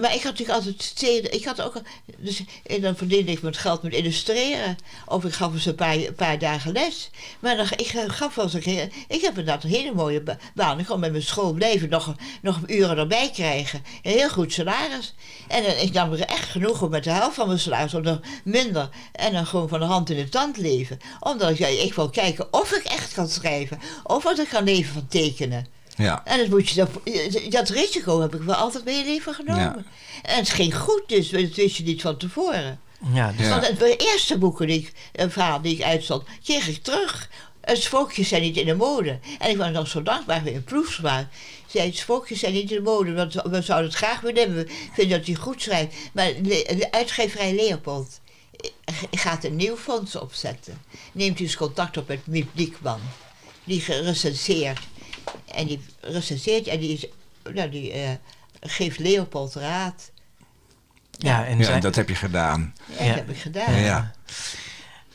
[0.00, 1.80] Maar ik had natuurlijk altijd Ik had ook.
[2.16, 4.76] Dus, en dan verdiende ik met geld met illustreren.
[5.06, 7.10] Of ik gaf ze een paar, een paar dagen les.
[7.40, 8.92] Maar dan, ik gaf wel eens een.
[9.08, 10.22] Ik heb inderdaad een hele mooie
[10.54, 10.78] baan.
[10.78, 13.82] Ik kon met mijn school blijven nog, nog uren erbij krijgen.
[14.02, 15.14] Een heel goed salaris.
[15.48, 17.94] En dan, ik nam er echt genoeg om met de helft van mijn salaris.
[17.94, 18.88] Of nog minder.
[19.12, 20.98] En dan gewoon van de hand in de tand leven.
[21.20, 23.80] Omdat ik ik wil kijken of ik echt kan schrijven.
[24.02, 25.76] Of wat ik kan leven van tekenen.
[25.98, 26.22] Ja.
[26.24, 26.90] En dat, moet je, dat,
[27.50, 29.62] dat risico heb ik wel altijd bij je leven genomen.
[29.62, 29.84] Ja.
[30.22, 32.80] En het ging goed, dus dat wist je niet van tevoren.
[33.12, 33.48] Ja, dus...
[33.48, 37.28] Want de eerste boeken die ik, een verhaal die ik uitstond, kreeg ik terug.
[37.60, 39.18] Het spookjes zijn niet in de mode.
[39.38, 41.26] En ik was dan zo dankbaar voor een proefsmaak.
[41.66, 44.56] Zei, spookjes zijn niet in de mode, want we zouden het graag willen hebben.
[44.56, 45.94] We vinden dat hij goed schrijft.
[46.12, 48.20] Maar de uitgeverij Leopold
[49.10, 50.82] gaat een nieuw fonds opzetten.
[51.12, 53.00] Neemt dus contact op met Miep Diekman.
[53.64, 54.78] Die gerecenseerd
[55.54, 57.06] en die recenseert en die, is,
[57.52, 58.10] nou, die uh,
[58.60, 60.10] geeft Leopold raad.
[61.10, 62.74] Ja, en ja, dat heb je gedaan.
[62.98, 63.74] Ja, dat heb ik gedaan.
[63.74, 64.12] Ja.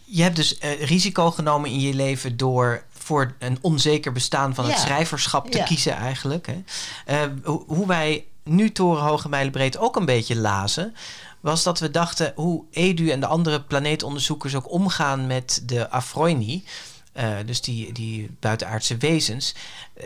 [0.03, 4.65] Je hebt dus uh, risico genomen in je leven door voor een onzeker bestaan van
[4.65, 6.47] het schrijverschap te kiezen eigenlijk.
[6.47, 6.63] Hè.
[7.25, 10.95] Uh, hoe wij nu Torenhoge Mijlenbreed ook een beetje lazen
[11.39, 16.63] was dat we dachten hoe Edu en de andere planeetonderzoekers ook omgaan met de Afroini.
[17.17, 19.55] Uh, dus die, die buitenaardse wezens.
[19.97, 20.03] Uh,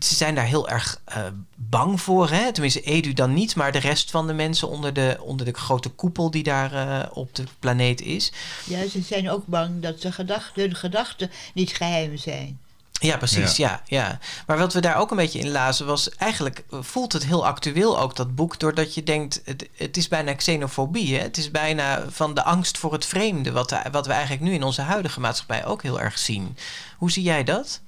[0.00, 2.30] ze zijn daar heel erg uh, bang voor.
[2.30, 2.52] Hè?
[2.52, 5.88] Tenminste, Edu dan niet, maar de rest van de mensen onder de, onder de grote
[5.88, 8.32] koepel die daar op de planeet is.
[8.64, 10.10] Ja, ze zijn ook bang dat ze
[10.54, 12.58] hun gedachten niet geheim zijn.
[13.00, 13.56] Ja, precies.
[13.56, 13.82] Ja.
[13.86, 14.18] ja.
[14.46, 16.10] Maar wat we daar ook een beetje in lazen was...
[16.10, 18.58] eigenlijk voelt het heel actueel ook, dat boek...
[18.58, 21.16] doordat je denkt, het, het is bijna xenofobie.
[21.16, 21.22] Hè?
[21.22, 23.52] Het is bijna van de angst voor het vreemde...
[23.52, 26.56] Wat, wat we eigenlijk nu in onze huidige maatschappij ook heel erg zien.
[26.96, 27.80] Hoe zie jij dat?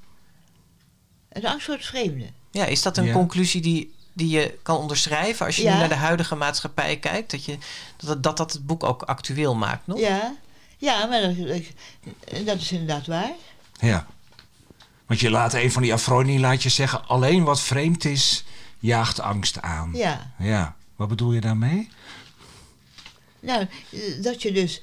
[1.28, 2.26] De angst voor het vreemde?
[2.50, 3.12] Ja, is dat een ja.
[3.12, 5.46] conclusie die, die je kan onderschrijven...
[5.46, 5.72] als je ja.
[5.72, 7.30] nu naar de huidige maatschappij kijkt?
[7.30, 7.58] Dat, je,
[7.96, 9.98] dat, dat dat het boek ook actueel maakt nog?
[9.98, 10.34] Ja,
[10.78, 11.36] ja maar dat,
[12.46, 13.32] dat is inderdaad waar.
[13.80, 14.06] Ja.
[15.08, 17.06] Want je laat een van die Afroni laat je zeggen...
[17.06, 18.44] alleen wat vreemd is,
[18.78, 19.90] jaagt angst aan.
[19.94, 20.34] Ja.
[20.38, 20.76] Ja.
[20.96, 21.88] Wat bedoel je daarmee?
[23.40, 23.66] Nou,
[24.22, 24.82] dat je dus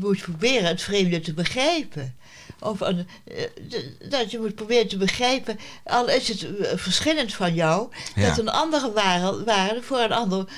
[0.00, 2.16] moet proberen het vreemde te begrijpen.
[2.60, 2.88] Of uh,
[4.08, 8.28] dat je moet proberen te begrijpen, al is het verschillend van jou, ja.
[8.28, 8.92] dat een andere
[9.44, 10.48] waarde, voor een ander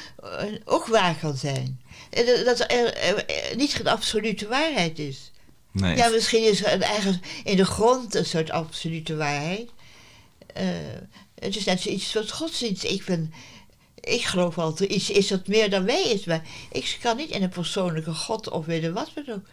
[0.64, 1.80] ook waar kan zijn.
[2.44, 3.24] Dat er, er
[3.56, 5.29] niet geen absolute waarheid is.
[5.72, 5.96] Nee.
[5.96, 9.70] Ja, misschien is er ergens in de grond een soort absolute waarheid.
[10.54, 10.66] eh,
[11.34, 12.84] het is net zoiets wat godsdienst.
[12.84, 13.32] Ik ben,
[14.00, 16.24] ik geloof altijd iets is dat meer dan wij is.
[16.24, 16.42] Maar
[16.72, 19.44] ik kan niet in een persoonlijke God of weet je wat we doen.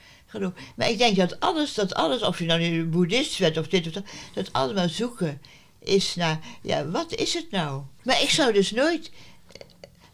[0.75, 3.87] Maar ik denk dat alles, dat alles, of je nou een boeddhist bent of dit
[3.87, 4.03] of dat,
[4.33, 5.41] dat allemaal zoeken
[5.79, 7.81] is naar, ja, wat is het nou?
[8.03, 9.11] Maar ik zou dus nooit,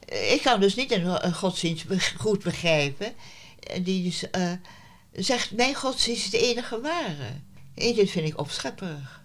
[0.06, 1.86] ik kan dus niet een, godsdienst
[2.18, 3.14] goed begrijpen,
[3.82, 4.24] die dus
[5.16, 7.42] zegt, mijn godsdienst is de enige ware.
[7.76, 9.22] En dit vind ik opschepperig.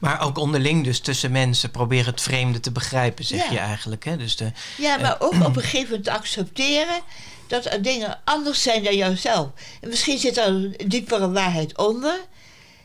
[0.00, 4.04] Maar ook onderling dus tussen mensen proberen het vreemde te begrijpen, zeg je eigenlijk.
[4.04, 4.16] Hè?
[4.16, 7.00] Dus de, ja, maar ook op een gegeven moment accepteren
[7.46, 9.48] dat er dingen anders zijn dan jouzelf.
[9.80, 12.20] En misschien zit er een diepere waarheid onder.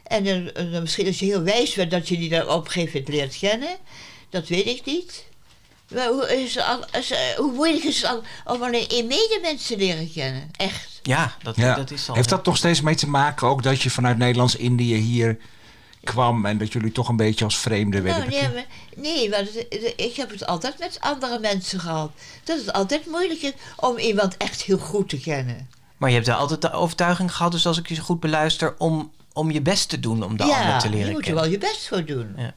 [0.03, 2.99] En dan, misschien als je heel wijs bent dat je die dan op een gegeven
[2.99, 3.77] moment leert kennen.
[4.29, 5.25] Dat weet ik niet.
[5.89, 8.21] Maar hoe, is al, is, eh, hoe moeilijk is het al
[8.55, 10.49] om alleen een medemens te leren kennen?
[10.57, 10.99] Echt.
[11.03, 12.15] Ja, dat, dat is al.
[12.15, 15.37] Heeft dat toch steeds mee te maken ook dat je vanuit Nederlands-Indië hier
[16.03, 18.29] kwam en dat jullie toch een beetje als vreemden werden?
[18.29, 18.65] Nou, nee, maar,
[18.95, 19.49] nee, want
[19.95, 22.11] ik heb het altijd met andere mensen gehad.
[22.43, 25.69] Dat het altijd moeilijk is om iemand echt heel goed te kennen.
[25.97, 28.75] Maar je hebt er altijd de overtuiging gehad, dus als ik je zo goed beluister,
[28.77, 30.99] om, om je best te doen om de ander te leren kennen.
[30.99, 32.33] Ja, je moet er wel je best voor doen.
[32.37, 32.53] Ja.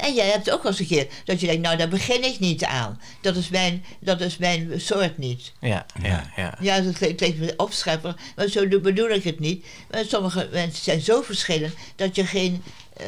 [0.00, 2.38] En jij hebt ook wel eens een keer dat je denkt, nou daar begin ik
[2.38, 3.00] niet aan.
[3.20, 5.52] Dat is mijn, dat is mijn soort niet.
[5.60, 6.54] Ja, ja, ja.
[6.60, 9.66] Ja, dat klinkt me opschepper, maar zo bedoel ik het niet.
[9.90, 12.62] Maar sommige mensen zijn zo verschillend dat je geen,
[13.00, 13.06] uh,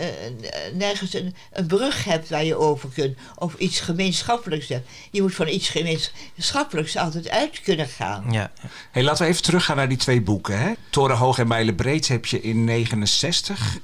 [0.74, 3.18] nergens een, een brug hebt waar je over kunt.
[3.38, 4.88] Of iets gemeenschappelijks hebt.
[5.10, 8.26] Je moet van iets gemeenschappelijks altijd uit kunnen gaan.
[8.30, 8.52] Ja.
[8.90, 10.58] Hey, laten we even teruggaan naar die twee boeken.
[10.58, 10.72] Hè?
[10.90, 13.78] Torenhoog en Mijlenbreed heb je in 69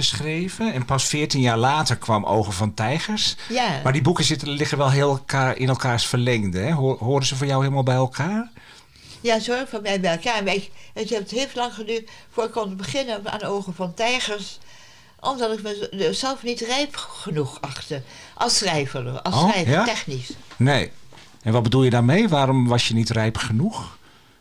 [0.00, 0.72] geschreven.
[0.72, 3.36] En pas 14 jaar later kwam Ogen van Tijgers.
[3.48, 3.80] Ja.
[3.82, 6.58] Maar die boeken zitten, liggen wel heel elkaar, in elkaars verlengde.
[6.58, 6.72] Hè?
[6.72, 8.50] Horen ze voor jou helemaal bij elkaar?
[9.20, 10.44] Ja, zo voor mij bij elkaar.
[10.44, 14.58] Maar ik, het heeft heel lang geduurd voor ik kon beginnen aan Ogen van Tijgers
[15.20, 18.02] omdat ik mezelf niet rijp genoeg achtte.
[18.34, 20.30] Als schrijver, als oh, schrijver, technisch.
[20.56, 20.90] Nee.
[21.42, 22.28] En wat bedoel je daarmee?
[22.28, 23.98] Waarom was je niet rijp genoeg?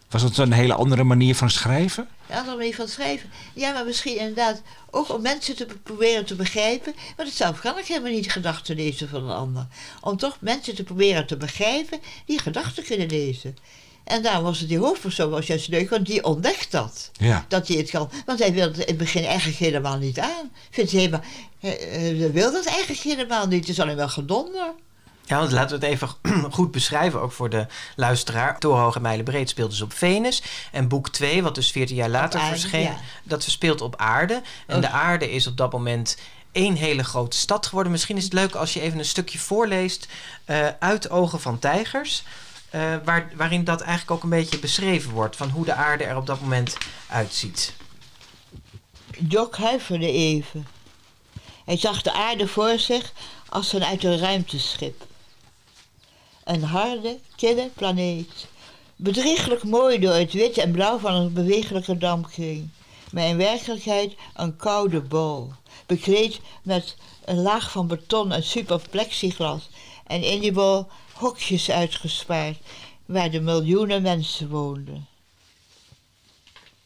[0.10, 2.08] Was het een hele andere manier van schrijven?
[2.28, 3.30] Een andere manier van schrijven.
[3.54, 6.96] Ja, maar misschien inderdaad ook om mensen te proberen te begrijpen.
[7.18, 9.68] Want zelf kan ik helemaal niet gedachten lezen van een ander.
[10.02, 13.58] Om toch mensen te proberen te begrijpen die gedachten kunnen lezen.
[14.04, 17.12] En daar was het die hoofdpersoon was juist leuk, want die ontdekt dat.
[17.18, 17.46] Ja.
[17.48, 18.10] Dat hij het kan.
[18.26, 20.52] Want hij wil het in het begin eigenlijk helemaal niet aan.
[20.70, 21.24] Vindt helemaal,
[21.60, 23.60] hij wil dat eigenlijk helemaal niet.
[23.60, 24.74] Het is alleen wel gedonder.
[25.30, 26.10] Ja, want laten we het even
[26.52, 27.66] goed beschrijven, ook voor de
[27.96, 28.60] luisteraar.
[28.60, 30.42] Torenhoog en Breed speelt dus op Venus.
[30.72, 32.90] En boek 2, wat dus 14 jaar later verscheen,
[33.24, 34.42] dat verspeelt op aarde.
[34.68, 34.82] En oh.
[34.82, 36.18] de aarde is op dat moment
[36.52, 37.92] één hele grote stad geworden.
[37.92, 40.08] Misschien is het leuk als je even een stukje voorleest
[40.46, 42.24] uh, uit Ogen van Tijgers.
[42.76, 45.36] Uh, waar, waarin dat eigenlijk ook een beetje beschreven wordt.
[45.36, 46.78] Van hoe de aarde er op dat moment
[47.08, 47.74] uitziet.
[49.18, 50.68] Doc huiverde even.
[51.66, 53.12] Hij zag de aarde voor zich
[53.50, 55.08] als vanuit een ruimteschip.
[56.50, 58.48] Een harde, kille planeet.
[58.96, 62.70] Bedrieglijk mooi door het wit en blauw van een bewegelijke dampkring.
[63.12, 65.52] Maar in werkelijkheid een koude bol.
[65.86, 66.96] Bekleed met
[67.26, 69.70] een laag van beton en super plexiglas.
[70.08, 72.58] En in die bol hokjes uitgespaard
[73.06, 75.08] waar de miljoenen mensen woonden.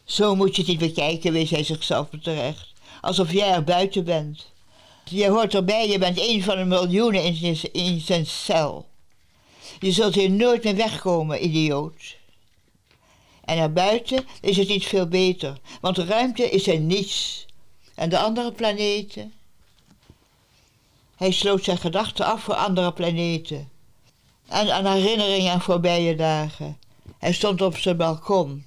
[0.06, 2.68] Zo moet je het niet bekijken, wees hij zichzelf terecht.
[3.02, 4.52] Alsof jij er buiten bent.
[5.04, 7.24] Je hoort erbij, je bent een van de miljoenen
[7.72, 8.92] in zijn cel.
[9.80, 12.18] Je zult hier nooit meer wegkomen, idioot.
[13.46, 17.46] En naar buiten is het niet veel beter, want de ruimte is er niets.
[17.96, 19.34] En de andere planeten?
[21.16, 23.70] Hij sloot zijn gedachten af voor andere planeten.
[24.48, 26.78] En aan herinneringen aan voorbije dagen.
[27.18, 28.66] Hij stond op zijn balkon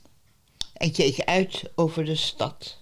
[0.73, 2.77] en keek uit over de stad.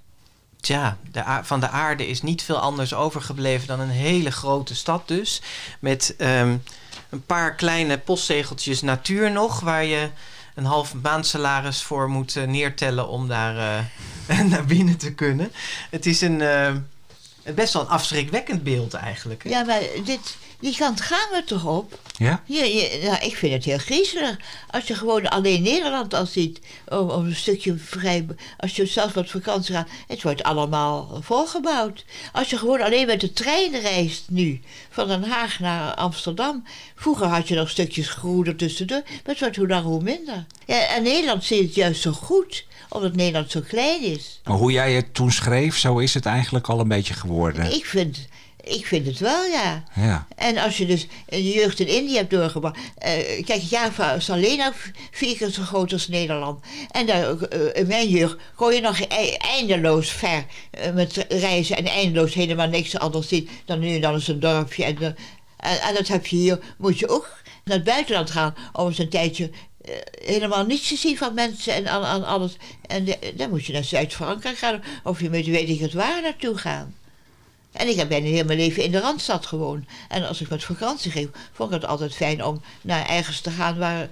[0.60, 5.08] Tja, de van de aarde is niet veel anders overgebleven dan een hele grote stad
[5.08, 5.40] dus.
[5.80, 6.62] Met um,
[7.14, 10.08] een paar kleine postzegeltjes natuur nog, waar je
[10.54, 13.84] een half maandsalaris voor moet uh, neertellen om daar
[14.28, 15.52] uh, naar binnen te kunnen.
[15.90, 16.74] Het is een, uh,
[17.54, 19.42] best wel een afschrikwekkend beeld eigenlijk.
[19.42, 19.50] Hè?
[19.50, 21.98] Ja, maar dit, die kant gaan we toch op?
[22.18, 22.42] Ja?
[22.44, 22.64] ja,
[23.02, 24.36] ja ik vind het heel griezelig.
[24.70, 28.26] Als je gewoon alleen Nederland al ziet, om, een stukje vrij...
[28.58, 32.04] Als je zelfs wat vakantie gaat, het wordt allemaal volgebouwd.
[32.32, 34.60] Als je gewoon alleen met de trein reist nu,
[34.90, 36.64] van Den Haag naar Amsterdam...
[37.04, 40.46] Vroeger had je nog stukjes groen er tussendoor, maar het wordt hoe lang hoe minder.
[40.66, 44.40] Ja, en Nederland ziet het juist zo goed, omdat Nederland zo klein is.
[44.44, 47.72] Maar hoe jij het toen schreef, zo is het eigenlijk al een beetje geworden.
[47.72, 48.28] Ik vind
[48.64, 49.84] Ik vind het wel, ja.
[49.94, 50.26] Ja.
[50.36, 52.78] En als je dus je jeugd in India hebt doorgebracht.
[52.98, 54.72] eh, kijk, Java is alleen al
[55.10, 56.64] vier keer zo groot als Nederland.
[56.90, 59.00] En daar, eh, in mijn jeugd kon je nog
[59.38, 64.28] eindeloos ver eh, met reizen en eindeloos helemaal niks anders zien dan nu dan eens
[64.28, 64.84] een dorpje.
[64.84, 64.96] En,
[65.56, 67.28] en, en dat heb je hier, moet je ook
[67.64, 69.50] naar het buitenland gaan om eens een tijdje
[70.24, 72.56] helemaal niets te zien van mensen en aan, aan alles.
[72.86, 76.22] En de- dan moet je naar Zuid-Frankrijk gaan of je moet weet ik het waar
[76.22, 76.94] naartoe gaan.
[77.74, 79.84] En ik heb bijna heel mijn leven in de Randstad gewoond.
[80.08, 83.50] En als ik met vakantie ging, vond ik het altijd fijn om naar ergens te
[83.50, 84.08] gaan waar...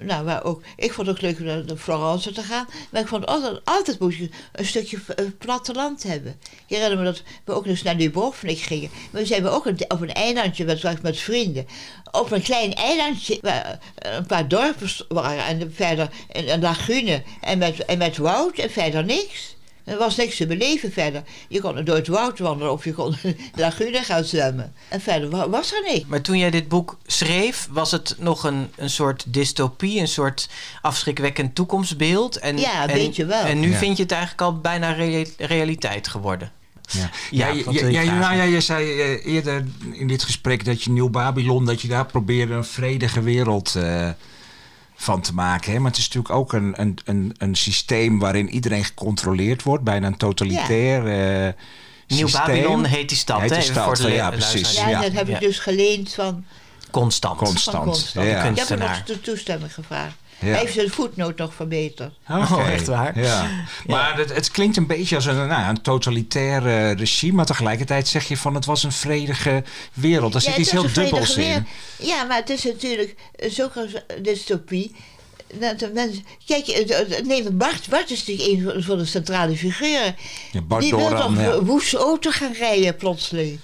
[0.00, 2.66] Nou, waar ook, ik vond het ook leuk om naar Florence te gaan.
[2.90, 6.40] Maar ik vond altijd, altijd moest je een stukje eh, platteland hebben.
[6.66, 8.90] Ik herinner me dat we ook eens naar Dubrovnik gingen.
[9.10, 11.66] Maar we zijn ook een, op een eilandje met, met vrienden.
[12.10, 15.44] Op een klein eilandje waar eh, een paar dorpen waren.
[15.44, 17.22] En verder een, een lagune.
[17.40, 19.55] En met, en met woud en verder niks.
[19.86, 21.22] Er was niks te beleven verder.
[21.48, 24.72] Je kon door het woud wandelen of je kon in de lagune gaan zwemmen.
[24.88, 26.04] En verder wa- was er niks.
[26.06, 30.48] Maar toen jij dit boek schreef, was het nog een, een soort dystopie, een soort
[30.82, 32.36] afschrikwekkend toekomstbeeld.
[32.38, 33.44] En, Ja, een en, beetje wel.
[33.44, 33.76] En nu Ja.
[33.78, 36.52] vind je het eigenlijk al bijna rea- realiteit geworden.
[36.90, 40.82] Ja, Ja, ja, je ja, nou ja, je zei eh, eerder in dit gesprek dat
[40.82, 44.08] je Nieuw Babylon, dat je daar probeerde een vredige wereld eh,
[44.96, 45.72] van te maken.
[45.72, 45.78] Hè?
[45.78, 50.06] Maar het is natuurlijk ook een, een, een, een systeem waarin iedereen gecontroleerd wordt, bijna
[50.06, 51.06] een totalitair
[51.46, 51.52] eh
[52.06, 52.46] Nieuw systeem.
[52.46, 53.56] Babylon heet die stad, Heet hè?
[53.56, 54.76] die Even stad, voor de ja, precies.
[54.76, 55.00] Ja, Ja.
[55.00, 55.38] dat heb ik Ja.
[55.38, 56.44] dus geleend van,
[56.90, 57.38] Constant.
[57.38, 58.10] Constant.
[58.14, 58.42] Ja.
[58.44, 60.14] Ik heb er nog de toestemming gevraagd.
[60.40, 60.46] Ja.
[60.46, 62.14] Hij heeft zijn voetnoot nog verbeterd.
[62.28, 63.20] Oh, echt waar?
[63.20, 63.50] Ja.
[63.86, 68.08] Maar het, het klinkt een beetje als een, nou, ja, een totalitair regime, maar tegelijkertijd
[68.08, 70.32] zeg je van het was een vredige wereld.
[70.32, 71.66] Daar zit iets heel dubbels in.
[71.98, 74.94] Ja, maar het is natuurlijk zulke dystopie.
[75.54, 76.66] Dat de mensen, kijk,
[77.24, 77.88] neem Bart.
[77.88, 80.16] Bart is natuurlijk een van- de centrale figuren.
[80.52, 81.62] Ja, Bart Die wil toch ja.
[81.62, 83.58] woest auto gaan rijden plotseling.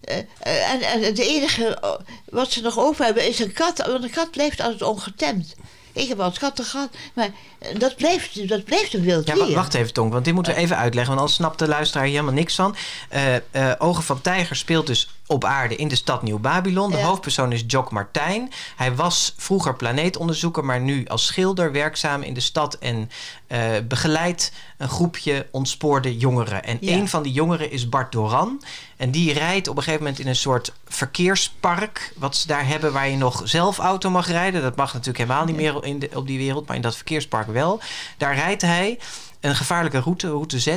[0.00, 3.86] Eh, eh, en, en het enige oh, wat ze nog over hebben is een kat.
[3.86, 5.54] Want een kat blijft altijd ongetemd.
[5.98, 9.46] Ik heb al katten gehad, maar eh, dat blijft, dat blijft een wild Ja, dier.
[9.46, 12.04] wa- wacht even, Tonk, want dit moeten we even uitleggen, want anders snapt de luisteraar
[12.04, 12.76] hier helemaal niks van.
[13.08, 13.40] Eh, eh,
[13.78, 16.90] Ogen van Tijger speelt dus op aarde in de stad Nieuw-Babylon.
[16.90, 17.04] De Ja.
[17.04, 18.52] hoofdpersoon is Jock Martijn.
[18.76, 23.10] Hij was vroeger planeetonderzoeker, maar nu als schilder werkzaam in de stad en
[23.46, 26.64] eh, begeleidt een groepje ontspoorde jongeren.
[26.64, 26.92] En Ja.
[26.92, 28.62] een van die jongeren is Bart Doran.
[28.96, 32.12] En die rijdt op een gegeven moment in een soort verkeerspark.
[32.16, 34.62] Wat ze daar hebben waar je nog zelf auto mag rijden.
[34.62, 37.46] Dat mag natuurlijk helemaal niet meer in de, op die wereld, maar in dat verkeerspark
[37.46, 37.80] wel.
[38.16, 38.98] Daar rijdt hij
[39.40, 40.76] een gevaarlijke route, route Z.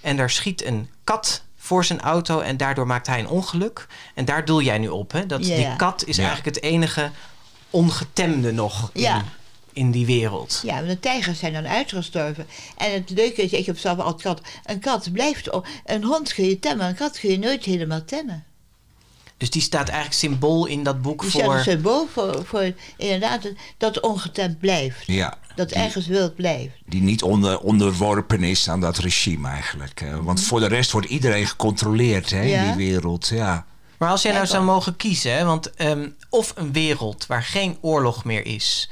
[0.00, 1.42] En daar schiet een kat
[1.72, 3.86] voor zijn auto en daardoor maakt hij een ongeluk.
[4.14, 5.26] En daar doel jij nu op, hè?
[5.26, 5.56] Dat Ja.
[5.56, 6.24] die kat is Ja.
[6.24, 7.10] eigenlijk het enige
[7.70, 9.24] ongetemde nog in, Ja.
[9.72, 10.60] in die wereld.
[10.64, 12.46] Ja, maar de tijgers zijn dan uitgestorven.
[12.76, 14.40] En het leuke is, ik heb zelf al kat.
[14.64, 15.48] Een kat blijft.
[15.84, 18.44] Een hond kun je temmen, een kat kun je nooit helemaal temmen.
[19.42, 21.54] Dus die staat eigenlijk symbool in dat boek ja, voor...
[21.54, 25.06] een symbool voor, voor inderdaad dat ongetemd blijft.
[25.06, 26.74] Ja, Dat ergens wild blijft.
[26.86, 30.00] die niet onder, onderworpen is aan dat regime eigenlijk.
[30.00, 32.64] eh, want voor de rest wordt iedereen gecontroleerd hè, in Ja.
[32.64, 33.28] die wereld.
[33.28, 33.64] Ja.
[33.98, 37.76] Maar als jij nou zou mogen kiezen, hè, want ehm, of een wereld waar geen
[37.80, 38.90] oorlog meer is,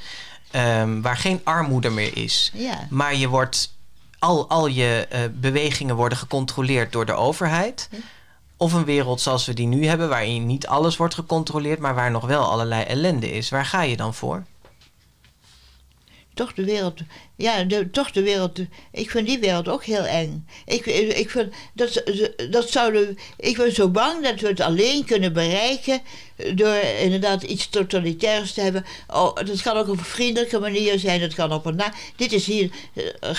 [0.51, 2.87] ehm, waar geen armoede meer is, Ja.
[2.91, 3.75] maar je wordt,
[4.19, 7.89] al, al je eh, bewegingen worden gecontroleerd door de overheid.
[8.63, 12.11] Of een wereld zoals we die nu hebben, waarin niet alles wordt gecontroleerd, maar waar
[12.11, 13.49] nog wel allerlei ellende is.
[13.51, 14.45] Waar ga je dan voor?
[16.35, 17.01] Toch de wereld.
[17.37, 18.59] Ja, toch de wereld.
[18.93, 20.47] Ik vind die wereld ook heel eng.
[20.67, 22.03] Ik, ik vind dat,
[22.51, 23.19] dat zouden.
[23.37, 26.01] Ik ben zo bang dat we het alleen kunnen bereiken.
[26.55, 28.85] door inderdaad iets totalitairs te hebben.
[29.09, 31.21] Oh, dat kan ook op een vriendelijke manier zijn.
[31.21, 31.83] Dat kan op een.
[32.17, 33.31] Dit is hier eh,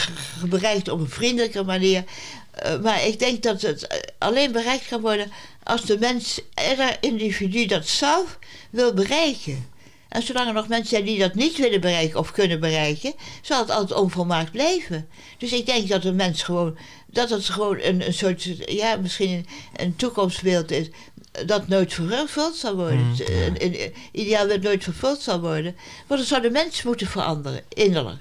[0.45, 2.03] bereikt op een vriendelijke manier.
[2.51, 5.31] Eh, maar ik denk dat het eh, alleen bereikt kan worden.
[5.63, 8.39] als de mens, ieder individu dat zelf
[8.69, 9.69] wil bereiken.
[10.09, 13.59] En zolang er nog mensen zijn die dat niet willen bereiken of kunnen bereiken, zal
[13.59, 15.07] het altijd onvolmaakt blijven.
[15.37, 19.29] Dus ik denk dat een mens gewoon, dat het gewoon een, een soort, ja, misschien
[19.29, 19.45] een,
[19.75, 20.89] een toekomstbeeld is
[21.45, 23.15] dat nooit vervuld zal worden.
[23.25, 25.75] Een, een ideaal dat nooit vervuld zal worden.
[26.07, 28.19] Want dan zou de mens moeten veranderen, innerlijk.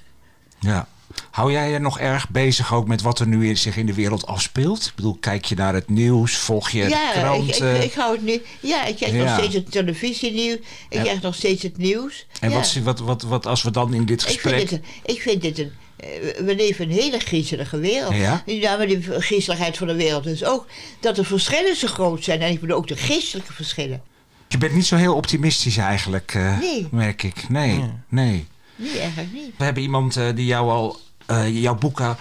[0.60, 0.88] Ja.
[1.30, 3.94] Hou jij je nog erg bezig ook met wat er nu in, zich in de
[3.94, 4.86] wereld afspeelt?
[4.86, 6.36] Ik bedoel, kijk je naar het nieuws?
[6.36, 7.76] Volg je ja, de ik, kranten?
[7.76, 8.42] ik, ik hou het nu.
[8.60, 9.24] Ja, ik kijk Ja.
[9.24, 10.56] nog steeds het televisienieuws.
[10.56, 12.26] Ik En- krijg nog steeds het nieuws.
[12.40, 12.56] en ja.
[12.56, 14.54] wat, wat, wat, wat als we dan in dit Ik gesprek...
[14.56, 15.72] vind, dit een, ik vind dit een.
[15.96, 16.08] eh,
[16.44, 18.14] We leven in een hele griezelige wereld.
[18.14, 18.42] Ja?
[18.46, 20.66] Ja, maar die griezeligheid van de wereld is ook
[21.00, 22.40] dat de verschillen zo groot zijn.
[22.40, 24.02] En ik bedoel ook de geestelijke verschillen.
[24.48, 26.88] Je bent niet zo heel optimistisch eigenlijk, eh, Nee.
[26.90, 27.48] merk ik.
[27.48, 28.02] Nee, Ja.
[28.08, 28.46] nee.
[28.80, 29.54] Nee, eigenlijk niet.
[29.56, 32.16] We hebben iemand eh, die jou al, eh, jouw boeken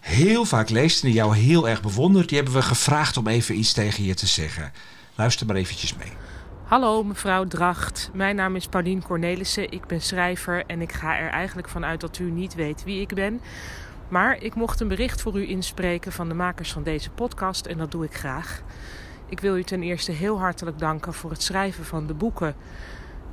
[0.00, 2.28] heel vaak leest en die jou heel erg bewondert.
[2.28, 4.72] Die hebben we gevraagd om even iets tegen je te zeggen.
[5.14, 6.12] Luister maar eventjes mee.
[6.64, 9.72] Hallo mevrouw Dracht, mijn naam is Paulien Cornelissen.
[9.72, 13.14] Ik ben schrijver en ik ga er eigenlijk vanuit dat u niet weet wie ik
[13.14, 13.40] ben.
[14.08, 17.78] Maar ik mocht een bericht voor u inspreken van de makers van deze podcast en
[17.78, 18.62] dat doe ik graag.
[19.28, 22.54] Ik wil u ten eerste heel hartelijk danken voor het schrijven van de boeken.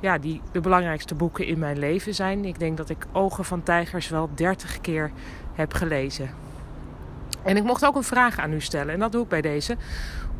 [0.04, 2.44] Ja, die de belangrijkste boeken in mijn leven zijn.
[2.44, 5.10] Ik denk dat ik Ogen van Tijgers wel 30 keer
[5.54, 6.30] heb gelezen.
[7.42, 9.76] En ik mocht ook een vraag aan u stellen en dat doe ik bij deze.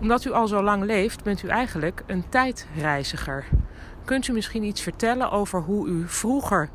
[0.01, 3.45] Omdat u al zo lang leeft, bent u eigenlijk een tijdreiziger.
[4.05, 6.69] Kunt u misschien iets vertellen over hoe u vroeger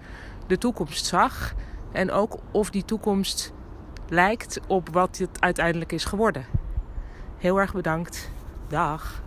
[0.48, 1.54] de toekomst zag
[1.92, 3.54] en ook of die toekomst
[4.08, 6.46] lijkt op wat het uiteindelijk is geworden?
[7.38, 8.32] Heel erg bedankt.
[8.68, 9.22] Dag.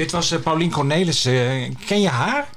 [0.00, 1.26] Dit was uh, Paulien Cornelis.
[1.26, 2.48] Uh, ken je haar?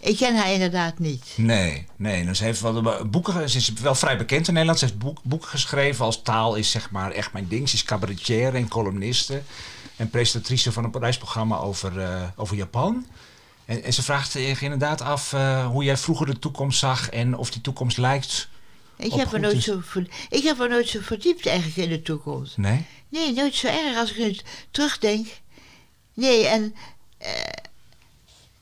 [0.00, 1.24] Ik ken haar inderdaad niet.
[1.36, 2.24] Nee, nee.
[2.24, 4.78] Dus ze, heeft wel boeken, ze is wel vrij bekend in Nederland.
[4.78, 7.68] Ze heeft boek, boeken geschreven als taal is zeg maar echt mijn ding.
[7.68, 9.42] Ze is cabaretier en columniste.
[9.96, 13.06] En presentatrice van een reisprogramma over, uh, over Japan.
[13.64, 15.30] En, en, ze vraagt zich inderdaad af
[15.70, 18.48] hoe jij vroeger de toekomst zag en of die toekomst lijkt.
[18.96, 19.82] Ik heb, me nooit zo,
[20.28, 22.56] ik heb me nooit zo verdiept eigenlijk in de toekomst.
[22.56, 22.86] Nee?
[23.08, 24.36] Nee, nooit zo erg als ik nu
[24.70, 25.26] terugdenk.
[26.14, 26.74] Nee, en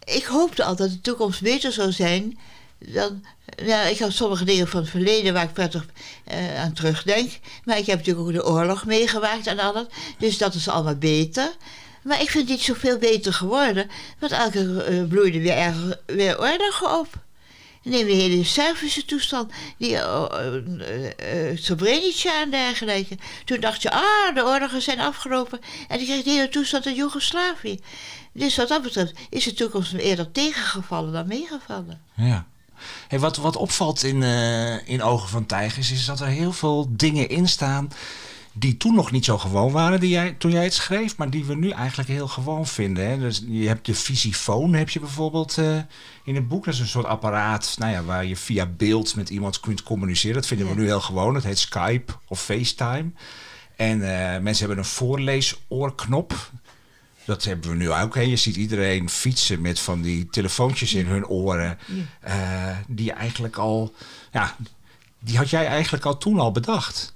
[0.04, 2.38] ik hoopte altijd dat de toekomst beter zou zijn
[2.78, 3.24] dan.
[3.64, 5.86] Nou, ik heb sommige dingen van het verleden waar ik prettig
[6.32, 7.30] uh, aan terugdenk.
[7.64, 9.86] Maar ik heb natuurlijk ook de oorlog meegemaakt en alles.
[10.18, 11.56] Dus dat is allemaal beter.
[12.02, 13.90] Maar ik vind het niet zoveel beter geworden.
[14.18, 17.08] Want elke uh, bloeide weer, erg, weer oorlog op.
[17.82, 23.18] Neem de hele Servische toestand, die uh, uh, Srebrenica en dergelijke.
[23.44, 25.60] Toen dacht je, ah, de oorlogen zijn afgelopen.
[25.88, 27.80] En die kreeg de hele toestand in Joegoslavië.
[28.32, 32.00] Dus wat dat betreft is de toekomst eerder tegengevallen dan meegevallen.
[32.14, 32.46] Ja.
[33.08, 37.28] Wat, wat opvalt in, uh, in Ogen van Tijgers is dat er heel veel dingen
[37.28, 37.90] in staan
[38.52, 41.44] die toen nog niet zo gewoon waren die jij, toen jij het schreef, maar die
[41.44, 43.08] we nu eigenlijk heel gewoon vinden.
[43.08, 43.18] Hè?
[43.18, 45.78] Dus je hebt de visifoon heb je bijvoorbeeld uh,
[46.24, 46.64] in het boek.
[46.64, 50.36] Dat is een soort apparaat nou ja, waar je via beeld met iemand kunt communiceren.
[50.36, 51.34] Dat vinden we nu heel gewoon.
[51.34, 53.10] Dat heet Skype of FaceTime.
[53.76, 56.50] En uh, mensen hebben een voorleesoorknop.
[57.24, 58.14] Dat hebben we nu ook.
[58.14, 58.20] Hè.
[58.20, 61.78] Je ziet iedereen fietsen met van die telefoontjes in hun oren.
[62.28, 63.94] Uh, die eigenlijk al,
[64.32, 64.56] ja,
[65.20, 67.14] die had jij eigenlijk al toen al bedacht.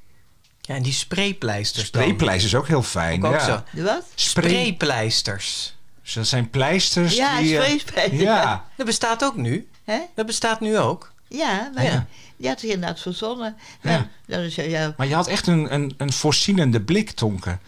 [0.67, 1.87] Ja, en die spreepleisters.
[1.87, 3.25] Spreepleisters is ook heel fijn.
[3.25, 3.45] Ook, ja.
[3.45, 3.63] zo.
[3.73, 4.05] De wat?
[4.15, 5.75] Spreepleisters.
[6.03, 7.17] Dus dat zijn pleisters.
[7.17, 8.21] Ja, die, spreepleisters.
[8.23, 8.43] Ja.
[8.43, 8.65] Ja.
[8.77, 9.69] Dat bestaat ook nu.
[9.85, 9.99] Hè?
[10.15, 11.13] Dat bestaat nu ook.
[11.29, 12.07] Ja, maar Ja.
[12.37, 13.57] die had zich inderdaad verzonnen.
[13.81, 14.09] Ja.
[14.27, 17.59] Dan is, ja, Maar je had echt een, een, een voorzienende blik, Tonke.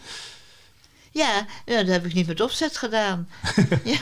[1.11, 3.29] ja, nou, dat heb ik niet met opzet gedaan.
[3.83, 3.97] ja,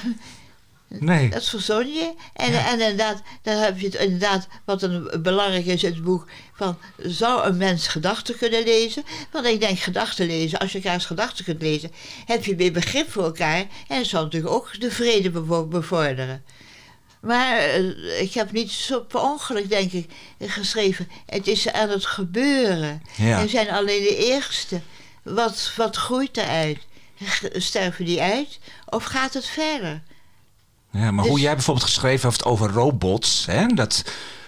[0.88, 1.30] Nee.
[1.30, 2.14] dat verzon je.
[2.34, 6.28] En, en inderdaad, dan heb je het inderdaad, wat een belangrijk is in het boek,
[6.54, 9.04] van zou een mens gedachten kunnen lezen?
[9.32, 11.92] Want ik denk gedachten lezen, als je elkaars gedachten kunt lezen,
[12.26, 16.44] heb je meer begrip voor elkaar en zal natuurlijk ook de vrede bevo- bevorderen.
[17.20, 20.10] Maar eh, ik heb niet zo per ongeluk, denk ik,
[20.40, 21.08] geschreven.
[21.26, 23.02] Het is aan het gebeuren.
[23.16, 23.38] Ja.
[23.38, 24.82] En we zijn alleen de eerste.
[25.24, 26.78] Wat, wat groeit eruit?
[27.54, 28.60] Sterven die uit?
[28.86, 30.04] Of gaat het verder?
[30.96, 34.04] Ja, maar Dus- hoe jij bijvoorbeeld geschreven heeft over robots, hè, dat,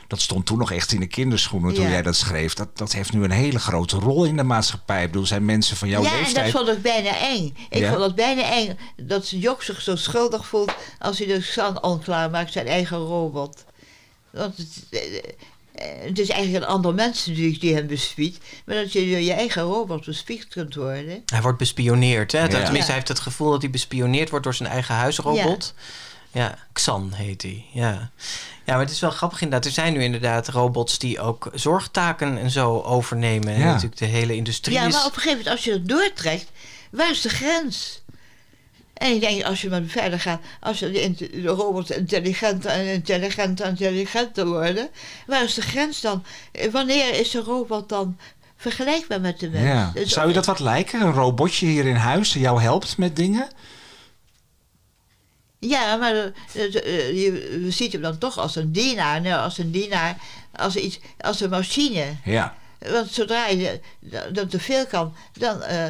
[0.08, 1.90] dat stond toen nog echt in de kinderschoenen toen Ja.
[1.90, 2.54] jij dat schreef.
[2.54, 5.04] Dat, dat heeft nu een hele grote rol in de maatschappij.
[5.04, 6.52] Ik bedoel, zijn mensen van jouw ja, en leeftijd.
[6.52, 7.56] dat vond ik bijna eng.
[7.70, 7.90] Ik Ja?
[7.92, 12.30] vond het bijna eng dat Jok zich zo schuldig voelt als hij de zand onklaar
[12.30, 13.66] maakt, zijn eigen robot.
[14.32, 18.94] Want het, eh, het is eigenlijk een ander mens natuurlijk die hem bespiekt, maar dat
[18.94, 21.24] je door je eigen robot bespiekt kunt worden.
[21.26, 22.32] Hij wordt bespioneerd.
[22.32, 22.40] Hè?
[22.40, 22.48] Ja.
[22.48, 22.84] Tenminste, Ja.
[22.86, 25.74] hij heeft het gevoel dat hij bespioneerd wordt door zijn eigen huisrobot.
[25.76, 25.84] Ja,
[26.74, 27.66] Xan heet hij.
[27.74, 27.92] Ja.
[28.66, 29.66] ja, maar het is wel grappig inderdaad.
[29.68, 33.54] Er zijn nu inderdaad robots die ook zorgtaken en zo overnemen.
[33.54, 33.66] En Ja.
[33.66, 36.52] natuurlijk de hele industrie Ja, maar op een gegeven moment, als je het doortrekt,
[36.92, 38.02] waar is de grens?
[38.94, 42.86] En ik denk, als je maar verder gaat, als je de, de robots intelligenter en
[42.86, 44.90] intelligenter en intelligenter worden,
[45.28, 46.24] waar is de grens dan?
[46.52, 48.18] Eh, Wanneer is een robot dan
[48.58, 49.66] vergelijkbaar met de mens?
[49.66, 49.92] ja.
[49.94, 51.02] Dus- Zou je dat wat lijken?
[51.02, 53.48] Een robotje hier in huis die jou helpt met dingen?
[55.60, 59.72] Ja, maar eh, eh, je ziet hem dan toch als een dienaar, nou, als een
[59.72, 60.18] dienaar,
[60.56, 62.06] als, iets, als een machine.
[62.24, 62.56] Ja.
[62.92, 63.80] Want zodra je
[64.32, 65.86] dat- te veel kan, dan, eh,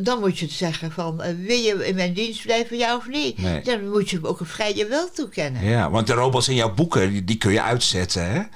[0.00, 1.22] dan moet je het zeggen van...
[1.22, 3.34] eh, wil je in mijn dienst blijven, ja of nee?
[3.36, 3.62] Nee.
[3.62, 5.64] Dan moet je hem ook een vrije wil toekennen.
[5.64, 8.36] ja, want de robots in jouw boeken, die, die kun je uitzetten, hè?
[8.36, 8.46] Ja,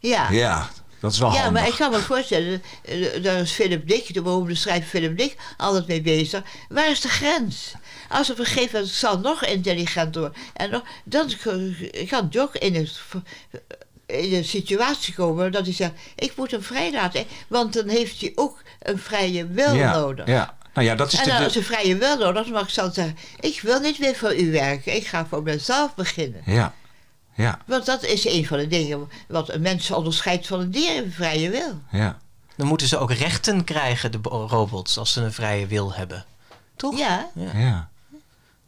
[0.00, 0.30] ja.
[0.30, 1.50] Ja, dat is wel handig.
[1.52, 5.36] maar ik kan me voorstellen, eh, daar is Philip Dick, de beroemde schrijver Philip Dick,
[5.56, 6.42] altijd mee bezig.
[6.68, 7.72] Waar is de grens?
[8.14, 11.30] Als op een gegeven moment het zal nog intelligenter worden, en nog, dan
[12.08, 13.00] kan Jock in het
[14.06, 17.24] in een situatie komen dat hij zegt: Ik moet hem vrijlaten.
[17.48, 20.26] Want dan heeft hij ook een vrije wil ja, nodig.
[20.26, 20.56] Ja.
[20.74, 22.68] Nou ja, dat is en de, dan de- als je vrije wil nodig, dan mag
[22.68, 23.16] ik dan zeggen...
[23.40, 26.42] ik wil niet meer voor u werken, ik ga voor mezelf beginnen.
[26.46, 26.74] Ja,
[27.34, 31.04] ja, Want dat is een van de dingen wat een mens onderscheidt van een dier,
[31.10, 31.80] vrije wil.
[31.90, 32.18] ja.
[32.56, 36.24] Dan moeten ze ook rechten krijgen, de bo- robots, als ze een vrije wil hebben.
[36.76, 36.98] Toch?
[36.98, 37.88] Ja, ja.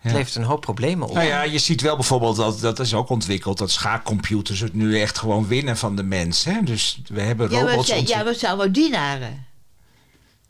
[0.06, 1.14] Het levert een hoop problemen op.
[1.14, 5.00] Nou ja, je ziet wel bijvoorbeeld dat dat is ook ontwikkeld dat schaakcomputers het nu
[5.00, 6.44] echt gewoon winnen van de mens.
[6.44, 6.62] Hè?
[6.64, 7.88] Dus we hebben ja, maar, robots.
[7.88, 9.46] ja, maar het zijn allemaal dienaren.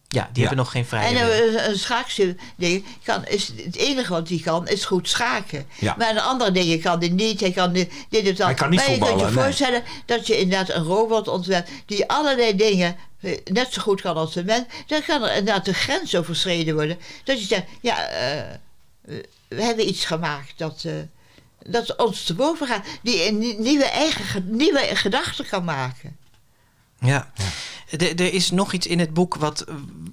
[0.09, 0.49] Ja, die Ja.
[0.49, 1.49] hebben nog geen vrije En wil.
[1.49, 5.67] een, een schaakse ding kan, is, het enige wat hij kan is goed schaken.
[5.79, 5.95] Ja.
[5.99, 7.41] Maar de andere dingen kan hij niet.
[7.41, 8.39] Hij kan dit, en dat.
[8.39, 9.35] Hij kan niet maar je kunt je nee.
[9.35, 14.17] voorstellen dat je inderdaad een robot ontwerpt die allerlei dingen eh, net zo goed kan
[14.17, 14.65] als een mens.
[14.87, 16.99] Dan kan er inderdaad de grens overschreden worden.
[17.25, 18.43] Dat je zegt, ja, eh,
[19.49, 20.93] we hebben iets gemaakt dat, eh,
[21.67, 22.87] dat ons te boven gaat.
[23.03, 26.17] Die een nie- nieuwe eigen ge- nieuwe gedachten kan maken.
[27.01, 27.31] Ja.
[27.91, 29.65] Er- Er is nog iets in het boek wat,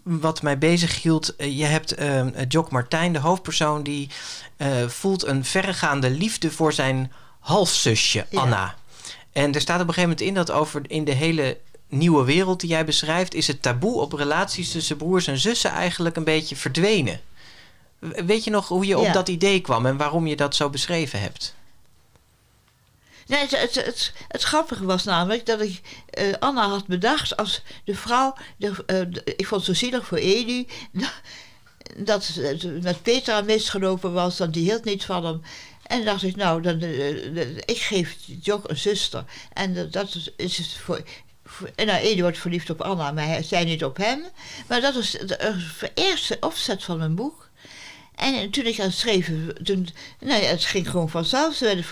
[0.04, 1.36] wat mij bezig hield.
[1.36, 4.10] Eh, Je hebt eh Jock Martijn, de hoofdpersoon, die
[4.58, 8.42] eh, voelt een verregaande liefde voor zijn halfzusje Ja.
[8.42, 8.76] Anna.
[9.32, 11.58] En er staat op een gegeven moment in dat over in de hele
[11.88, 16.16] nieuwe wereld die jij beschrijft, is het taboe op relaties tussen broers en zussen eigenlijk
[16.16, 17.22] een beetje verdwenen.
[18.26, 21.22] Weet je nog hoe je op dat idee kwam en waarom je dat zo beschreven
[21.22, 21.56] hebt?
[23.28, 27.62] Nee, het, het, het, het grappige was namelijk dat ik eh, Anna had bedacht als
[27.86, 28.34] de vrouw.
[28.58, 30.66] De, eh, de- ik vond het zo zielig voor Edu.
[31.98, 35.42] Dat het met Petra misgelopen was, want die hield niet van hem.
[35.84, 39.24] En dan dacht ik, nou, dan, eh, ik geef Jock een zuster.
[39.54, 41.02] En dat- is- is het voor.
[41.46, 44.24] voor- En nou, Edu wordt verliefd op Anna, maar hij, zij niet op hem.
[44.68, 45.26] Maar dat is de,
[45.80, 47.43] de eerste opzet van mijn boek.
[48.16, 49.88] En toen ik aan het schreven, toen,
[50.20, 51.56] nou ja, het ging gewoon vanzelf.
[51.56, 51.86] Ze werden,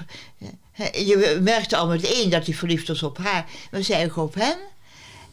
[0.74, 4.36] eh, je merkte al meteen dat hij verliefd was op haar, maar zij ook op
[4.36, 4.58] hem.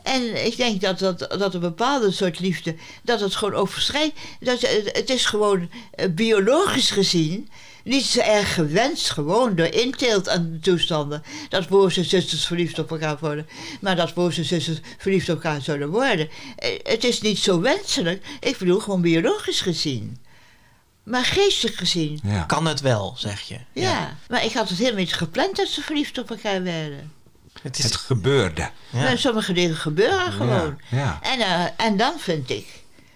[0.02, 4.18] En ik denk dat, dat, dat een bepaalde soort liefde, dat het gewoon overschrijdt.
[4.40, 7.48] Dat, het het is gewoon eh, biologisch gezien
[7.84, 12.90] niet zo erg gewenst, gewoon door inteelt en toestanden, dat broers en zusters verliefd op
[12.90, 13.46] elkaar worden.
[13.80, 16.28] Maar dat broers en zusters verliefd op elkaar zouden worden.
[16.56, 20.18] Eh, Het is niet zo wenselijk, ik bedoel gewoon biologisch gezien.
[21.10, 22.42] Maar geestelijk gezien, Ja.
[22.42, 23.58] Kan het wel, zeg je?
[23.72, 24.16] ja.
[24.28, 27.12] Maar ik had het helemaal niet gepland dat ze verliefd op elkaar werden.
[27.62, 28.70] Het is, Het gebeurde.
[28.90, 29.02] Ja.
[29.02, 30.78] Maar sommige dingen gebeuren gewoon.
[30.90, 31.18] Ja, ja.
[31.22, 32.66] En, eh, en dan vind ik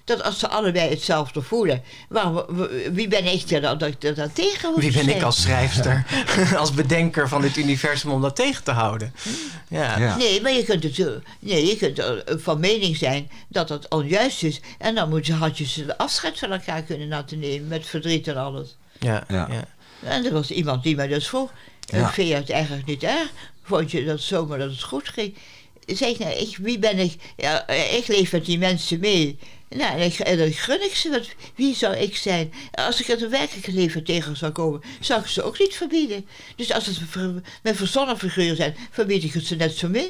[0.04, 4.14] dat als ze allebei hetzelfde voelen, waarom, wie ben ik er dan dat ik er
[4.14, 6.06] dan tegen hoef Wie ben ik als schrijfster,
[6.56, 9.14] als bedenker van dit universum om dat tegen te houden?
[9.68, 9.98] Ja.
[9.98, 10.16] Ja.
[10.16, 14.42] Nee, maar je kunt, het, nee, je kunt eh, van mening zijn dat het onjuist
[14.42, 14.60] is.
[14.78, 18.28] En dan moet je, had je ze afscheid van elkaar kunnen laten nemen met verdriet
[18.28, 18.76] en alles.
[18.98, 19.24] Ja.
[19.28, 19.48] Ja.
[19.50, 19.64] ja.
[20.08, 21.52] En er was iemand die mij dus vroeg.
[21.80, 21.98] Ja.
[21.98, 22.12] Ja.
[22.12, 23.30] Vind je het eigenlijk niet erg?
[23.62, 25.34] Vond je dat zomaar dat het goed ging?
[25.86, 27.14] Zeg ik, nou, ik, wie ben ik?
[27.36, 29.38] Ja, eh, ik leef met die mensen mee.
[29.74, 31.10] Nou, en, ik, en dan gun ik ze.
[31.10, 32.52] Want wie zou ik zijn?
[32.72, 36.26] Als ik in het werkelijke leven tegen zou komen, zou ik ze ook niet verbieden.
[36.56, 40.08] Dus als het ver- met verzonnen figuren zijn, verbied ik het ze net zo min.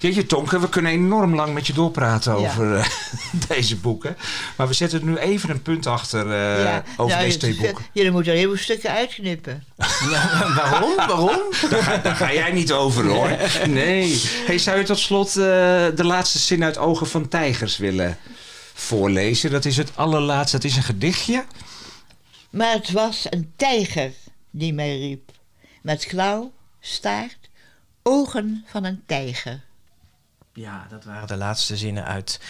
[0.00, 2.48] Jeetje Tonke, we kunnen enorm lang met je doorpraten Ja.
[2.48, 2.86] over eh,
[3.48, 4.16] deze boeken.
[4.56, 6.84] Maar we zetten nu even een punt achter eh, ja.
[6.96, 7.84] over Nou, deze twee boeken.
[7.92, 9.64] Jullie moeten er heel veel stukken uitknippen.
[10.10, 10.96] Ja, waarom?
[10.96, 11.40] Waarom?
[11.70, 13.30] Daar ga, daar ga jij niet over hoor.
[13.68, 14.22] Nee.
[14.46, 15.34] Hey, zou je tot slot eh,
[15.94, 18.18] de laatste zin uit Ogen van Tijgers willen
[18.80, 19.50] voorlezen?
[19.50, 20.56] Dat is het allerlaatste.
[20.56, 21.44] Dat is een gedichtje.
[22.50, 24.12] Maar het was een tijger
[24.50, 25.30] die mij riep.
[25.82, 27.50] Met klauw, staart,
[28.02, 29.60] ogen van een tijger.
[30.52, 32.40] Ja, dat waren de laatste zinnen uit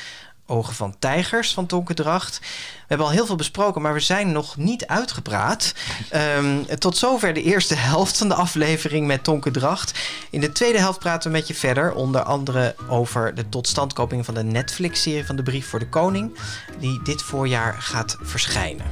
[0.50, 2.38] Ogen van Tijgers van Tonke Dracht.
[2.40, 5.74] We hebben al heel veel besproken, maar we zijn nog niet uitgepraat.
[6.10, 9.98] Ehm, tot zover de eerste helft van de aflevering met Tonke Dracht.
[10.30, 11.94] In de tweede helft praten we met je verder.
[11.94, 16.38] Onder andere over de totstandkoming van de Netflix-serie van De Brief voor de Koning.
[16.78, 18.86] Die dit voorjaar gaat verschijnen.